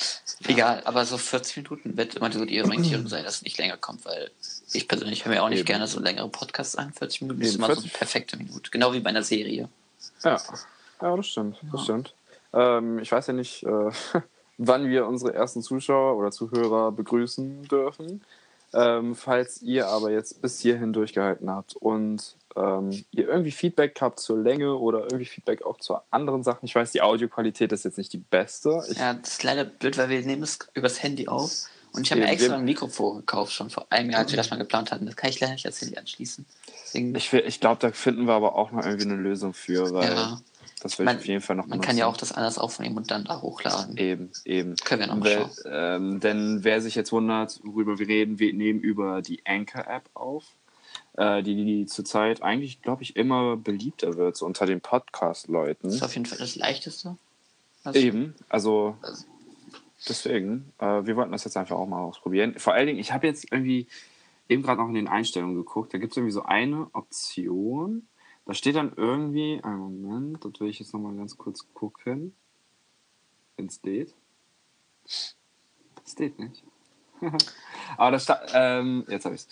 Egal, 0.44 0.82
aber 0.84 1.06
so 1.06 1.16
40 1.16 1.56
Minuten 1.56 1.96
wird 1.96 2.16
immer 2.16 2.30
so 2.30 2.44
die 2.44 2.62
Orientierung 2.62 3.08
sein, 3.08 3.24
dass 3.24 3.36
es 3.36 3.42
nicht 3.42 3.56
länger 3.56 3.78
kommt, 3.78 4.04
weil 4.04 4.30
ich 4.74 4.88
persönlich 4.88 5.24
höre 5.24 5.32
mir 5.32 5.42
auch 5.42 5.48
nicht 5.48 5.60
Eben. 5.60 5.66
gerne 5.66 5.86
so 5.86 5.98
längere 5.98 6.28
Podcasts 6.28 6.76
an. 6.76 6.92
40 6.92 7.22
Minuten 7.22 7.40
ist 7.40 7.54
Eben, 7.54 7.64
immer 7.64 7.68
so 7.74 7.80
eine 7.80 7.88
40 7.88 7.98
perfekte 7.98 8.36
Minute. 8.36 8.70
Genau 8.70 8.92
wie 8.92 9.00
bei 9.00 9.08
einer 9.08 9.22
Serie. 9.22 9.70
Ja, 10.22 10.42
ja 11.00 11.16
das 11.16 11.26
stimmt. 11.26 11.56
Das 11.62 11.72
Ja. 11.72 11.84
stimmt. 11.84 12.14
Ähm, 12.52 12.98
ich 12.98 13.10
weiß 13.10 13.28
ja 13.28 13.32
nicht, 13.32 13.62
äh, 13.62 13.90
wann 14.58 14.88
wir 14.88 15.06
unsere 15.06 15.34
ersten 15.34 15.62
Zuschauer 15.62 16.16
oder 16.16 16.30
Zuhörer 16.30 16.92
begrüßen 16.92 17.64
dürfen. 17.64 18.22
Ähm, 18.74 19.14
falls 19.14 19.62
ihr 19.62 19.86
aber 19.86 20.10
jetzt 20.10 20.42
bis 20.42 20.60
hierhin 20.60 20.92
durchgehalten 20.92 21.48
habt 21.48 21.76
und 21.76 22.36
ähm, 22.56 23.04
ihr 23.10 23.28
irgendwie 23.28 23.52
Feedback 23.52 23.96
habt 24.00 24.18
zur 24.18 24.38
Länge 24.38 24.74
oder 24.74 25.02
irgendwie 25.02 25.24
Feedback 25.24 25.64
auch 25.64 25.78
zu 25.78 25.96
anderen 26.10 26.42
Sachen. 26.42 26.64
Ich 26.64 26.74
weiß, 26.74 26.92
die 26.92 27.00
Audioqualität 27.00 27.72
ist 27.72 27.84
jetzt 27.84 27.98
nicht 27.98 28.12
die 28.12 28.18
beste. 28.18 28.82
Ich, 28.90 28.98
Ja, 28.98 29.14
das 29.14 29.32
ist 29.32 29.42
leider 29.44 29.64
blöd, 29.64 29.96
weil 29.98 30.08
wir 30.08 30.20
nehmen 30.22 30.42
es 30.42 30.58
übers 30.74 31.02
Handy 31.02 31.28
auf. 31.28 31.66
Und 31.92 32.02
ich 32.02 32.10
habe 32.10 32.20
mir 32.20 32.28
extra 32.28 32.56
ein 32.56 32.64
Mikrofon 32.64 33.18
gekauft, 33.18 33.52
schon 33.52 33.70
vor 33.70 33.86
einem 33.88 34.10
Jahr, 34.10 34.20
als 34.20 34.30
wir 34.30 34.36
das 34.36 34.50
mal 34.50 34.56
geplant 34.56 34.92
hatten. 34.92 35.06
Das 35.06 35.16
kann 35.16 35.30
ich 35.30 35.40
leider 35.40 35.54
nicht 35.54 35.64
als 35.64 35.80
Handy 35.80 35.96
anschließen. 35.96 36.44
Deswegen, 36.84 37.14
ich, 37.14 37.32
ich 37.32 37.60
glaube, 37.60 37.78
da 37.80 37.90
finden 37.92 38.26
wir 38.26 38.34
aber 38.34 38.54
auch 38.54 38.70
noch 38.70 38.84
irgendwie 38.84 39.06
eine 39.06 39.16
Lösung 39.16 39.54
für, 39.54 39.92
weil 39.94 40.10
ja, 40.10 40.40
das 40.80 40.98
Man- 40.98 41.16
ich 41.16 41.20
auf 41.22 41.26
jeden 41.26 41.40
Fall 41.40 41.56
noch 41.56 41.66
man 41.66 41.80
kann 41.80 41.96
ja 41.96 42.06
auch 42.06 42.16
das 42.16 42.32
anders 42.32 42.58
aufnehmen 42.58 42.96
und 42.96 43.10
dann 43.10 43.24
da 43.24 43.40
hochladen. 43.42 43.96
Eben, 43.96 44.30
eben. 44.44 44.76
Können 44.76 45.00
wir 45.00 45.06
noch 45.08 45.16
mal 45.16 45.32
schauen. 45.32 45.50
ähm, 45.70 46.20
denn 46.20 46.58
wer 46.62 46.80
sich 46.80 46.94
jetzt 46.94 47.12
wundert, 47.12 47.60
worüber 47.64 47.98
wir 47.98 48.08
reden, 48.08 48.38
wir 48.38 48.52
nehmen 48.52 48.80
über 48.80 49.22
die 49.22 49.40
Anchor-App 49.46 50.08
auf, 50.14 50.44
äh, 51.16 51.42
die, 51.42 51.54
die 51.64 51.86
zurzeit 51.86 52.42
eigentlich, 52.42 52.82
glaube 52.82 53.02
ich, 53.02 53.16
immer 53.16 53.56
beliebter 53.56 54.16
wird, 54.16 54.36
so 54.36 54.46
unter 54.46 54.66
den 54.66 54.80
Podcast-Leuten. 54.80 55.88
Das 55.88 55.96
ist 55.96 56.02
auf 56.02 56.14
jeden 56.14 56.26
Fall 56.26 56.38
das 56.38 56.56
Leichteste. 56.56 57.16
Also, 57.84 57.98
Eben, 57.98 58.34
also 58.48 58.96
Also- 59.02 59.24
deswegen, 60.08 60.72
äh, 60.78 61.06
wir 61.06 61.16
wollten 61.16 61.32
das 61.32 61.44
jetzt 61.44 61.56
einfach 61.56 61.76
auch 61.76 61.86
mal 61.86 62.02
ausprobieren. 62.02 62.54
Vor 62.58 62.72
allen 62.74 62.86
Dingen, 62.86 62.98
ich 62.98 63.12
habe 63.12 63.26
jetzt 63.26 63.50
irgendwie 63.50 63.86
eben 64.48 64.62
gerade 64.62 64.80
noch 64.80 64.88
in 64.88 64.94
den 64.94 65.08
Einstellungen 65.08 65.56
geguckt, 65.56 65.92
da 65.94 65.98
gibt 65.98 66.12
es 66.12 66.16
irgendwie 66.16 66.32
so 66.32 66.42
eine 66.44 66.88
Option, 66.92 68.06
da 68.46 68.54
steht 68.54 68.76
dann 68.76 68.92
irgendwie, 68.96 69.60
einen 69.62 69.78
Moment, 69.78 70.44
das 70.44 70.52
will 70.60 70.68
ich 70.68 70.78
jetzt 70.78 70.92
nochmal 70.94 71.14
ganz 71.16 71.36
kurz 71.36 71.66
gucken, 71.74 72.34
es 73.56 73.82
lädt. 73.82 74.14
Es 75.04 76.18
lädt 76.18 76.38
nicht. 76.38 76.64
Aber 77.96 78.10
da 78.12 78.18
sta- 78.18 78.46
ähm, 78.54 79.04
jetzt 79.08 79.24
habe 79.24 79.34
ich. 79.34 79.46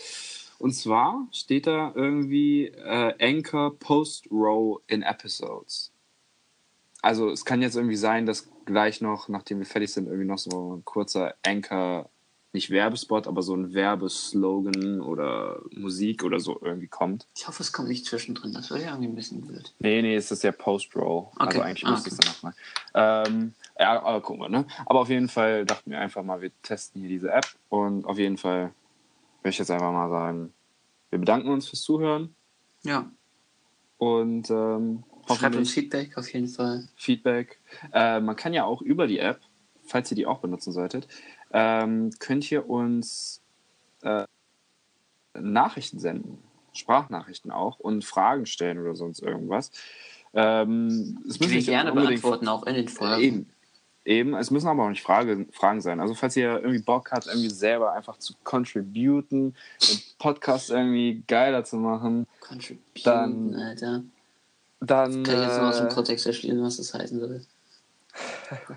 Und 0.59 0.73
zwar 0.73 1.27
steht 1.33 1.67
da 1.67 1.93
irgendwie 1.95 2.67
äh, 2.67 3.15
Anchor 3.21 3.77
Post 3.79 4.31
Row 4.31 4.81
in 4.87 5.03
Episodes. 5.03 5.93
Also 7.03 7.31
es 7.31 7.45
kann 7.45 7.61
jetzt 7.61 7.77
irgendwie 7.77 7.97
sein, 7.97 8.25
dass 8.25 8.49
gleich 8.65 9.01
noch, 9.01 9.29
nachdem 9.29 9.59
wir 9.59 9.67
fertig 9.67 9.93
sind, 9.93 10.07
irgendwie 10.07 10.27
noch 10.27 10.39
so 10.39 10.77
ein 10.77 10.85
kurzer 10.85 11.35
Anchor, 11.45 12.09
nicht 12.55 12.71
Werbespot, 12.71 13.27
aber 13.27 13.43
so 13.43 13.55
ein 13.55 13.75
Werbeslogan 13.75 15.01
oder 15.01 15.61
Musik 15.73 16.23
oder 16.25 16.39
so 16.41 16.59
irgendwie 16.63 16.87
kommt. 16.87 17.27
Ich 17.37 17.47
hoffe, 17.49 17.63
es 17.63 17.73
kommt 17.73 17.89
nicht 17.89 18.07
zwischendrin. 18.07 18.53
Das 18.53 18.71
wäre 18.71 18.81
ja 18.83 18.89
irgendwie 18.91 19.09
ein 19.09 19.15
bisschen 19.17 19.43
blöd. 19.43 19.75
Nee, 19.81 20.01
nee, 20.03 20.15
es 20.15 20.31
ist 20.31 20.43
ja 20.45 20.53
Post-Roll. 20.53 21.27
Also 21.37 21.59
Okay. 21.59 21.69
eigentlich 21.69 21.85
Ah, 21.87 21.91
müsste 21.91 22.11
es 22.11 22.17
dann 22.17 22.33
nochmal. 22.33 22.55
Ähm, 22.95 23.55
Ja, 23.79 24.01
aber 24.03 24.21
gucken 24.21 24.41
wir, 24.43 24.49
ne? 24.49 24.67
Aber 24.87 25.01
auf 25.01 25.09
jeden 25.11 25.29
Fall 25.29 25.65
dachten 25.67 25.91
wir 25.91 25.99
einfach 26.01 26.23
mal, 26.23 26.41
wir 26.41 26.53
testen 26.63 27.01
hier 27.01 27.11
diese 27.11 27.31
App 27.33 27.47
und 27.69 28.05
auf 28.07 28.19
jeden 28.19 28.39
Fall 28.39 28.73
würde 29.43 29.51
ich 29.51 29.59
jetzt 29.59 29.71
einfach 29.73 29.91
mal 29.93 30.09
sagen, 30.09 30.55
wir 31.11 31.19
bedanken 31.19 31.49
uns 31.49 31.69
fürs 31.69 31.83
Zuhören 31.83 32.35
Ja. 32.85 33.11
und 33.99 34.49
ähm, 34.51 35.03
Schreibt 35.27 35.57
uns 35.57 35.71
Feedback 35.73 36.17
auf 36.19 36.33
jeden 36.33 36.49
Fall. 36.49 36.87
Feedback. 36.97 37.59
Äh, 37.93 38.21
man 38.21 38.37
kann 38.37 38.53
ja 38.53 38.65
auch 38.65 38.81
über 38.83 39.07
die 39.07 39.19
App, 39.19 39.41
falls 39.83 40.11
ihr 40.13 40.17
die 40.17 40.27
auch 40.27 40.39
benutzen 40.39 40.73
solltet, 40.73 41.09
ähm, 41.55 42.11
könnt 42.19 42.51
ihr 42.51 42.69
uns 42.69 43.41
äh, 44.03 44.25
Nachrichten 45.35 46.01
senden. 46.01 46.39
Sprachnachrichten 46.73 47.53
auch 47.53 47.79
und 47.79 48.05
Fragen 48.05 48.45
stellen 48.47 48.81
oder 48.81 48.97
sonst 48.97 49.21
irgendwas. 49.21 49.71
Ähm, 50.35 51.23
es 51.29 51.39
müssen 51.39 51.55
nicht 51.55 51.69
gerne 51.69 51.93
unbedingt 51.93 52.21
beantworten, 52.21 52.49
auch 52.49 52.65
in 52.67 52.75
den 52.75 52.89
Folgen. 52.89 53.23
Eben. 53.23 53.51
Eben, 54.07 54.35
es 54.35 54.51
müssen 54.51 54.67
aber 54.69 54.85
auch 54.85 54.91
nicht 54.91 55.03
Frage, 55.03 55.47
Fragen 55.53 55.81
sein. 55.81 55.99
Also 55.99 56.13
falls 56.15 56.37
ihr 56.37 56.57
irgendwie 56.57 56.83
Bock 56.83 57.11
habt, 57.13 57.27
irgendwie 57.27 57.49
selber 57.49 57.93
einfach 57.93 58.19
zu 58.19 58.35
contributen, 58.43 59.55
den 59.81 59.99
Podcast 60.19 60.69
irgendwie 60.71 61.23
geiler 61.27 61.65
zu 61.65 61.77
machen, 61.77 62.27
Dann- 63.03 63.55
Alter. 63.55 64.03
dann, 64.81 65.23
Kann 65.23 65.37
ich 65.37 65.47
jetzt 65.47 65.59
nur 65.59 65.69
aus 65.69 65.79
dem 65.79 65.87
äh, 65.87 65.95
Kontext 65.95 66.27
erschließen, 66.27 66.63
was 66.63 66.77
das 66.77 66.93
heißen 66.93 67.19
soll. 67.19 67.47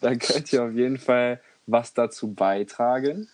dann 0.00 0.18
könnt 0.20 0.52
ihr 0.52 0.62
auf 0.62 0.74
jeden 0.74 0.98
Fall 0.98 1.40
was 1.66 1.94
dazu 1.94 2.32
beitragen. 2.32 3.28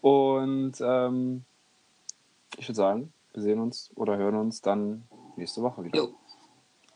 Und 0.00 0.74
ähm, 0.80 1.44
ich 2.58 2.68
würde 2.68 2.76
sagen, 2.76 3.12
wir 3.32 3.42
sehen 3.42 3.60
uns 3.60 3.90
oder 3.94 4.16
hören 4.16 4.36
uns 4.36 4.60
dann 4.60 5.04
nächste 5.36 5.62
Woche 5.62 5.84
wieder. 5.84 5.98
Jo, 5.98 6.14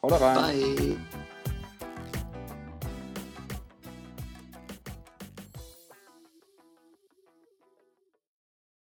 Haut 0.02 0.20
rein. 0.20 0.36
bye. 0.36 1.26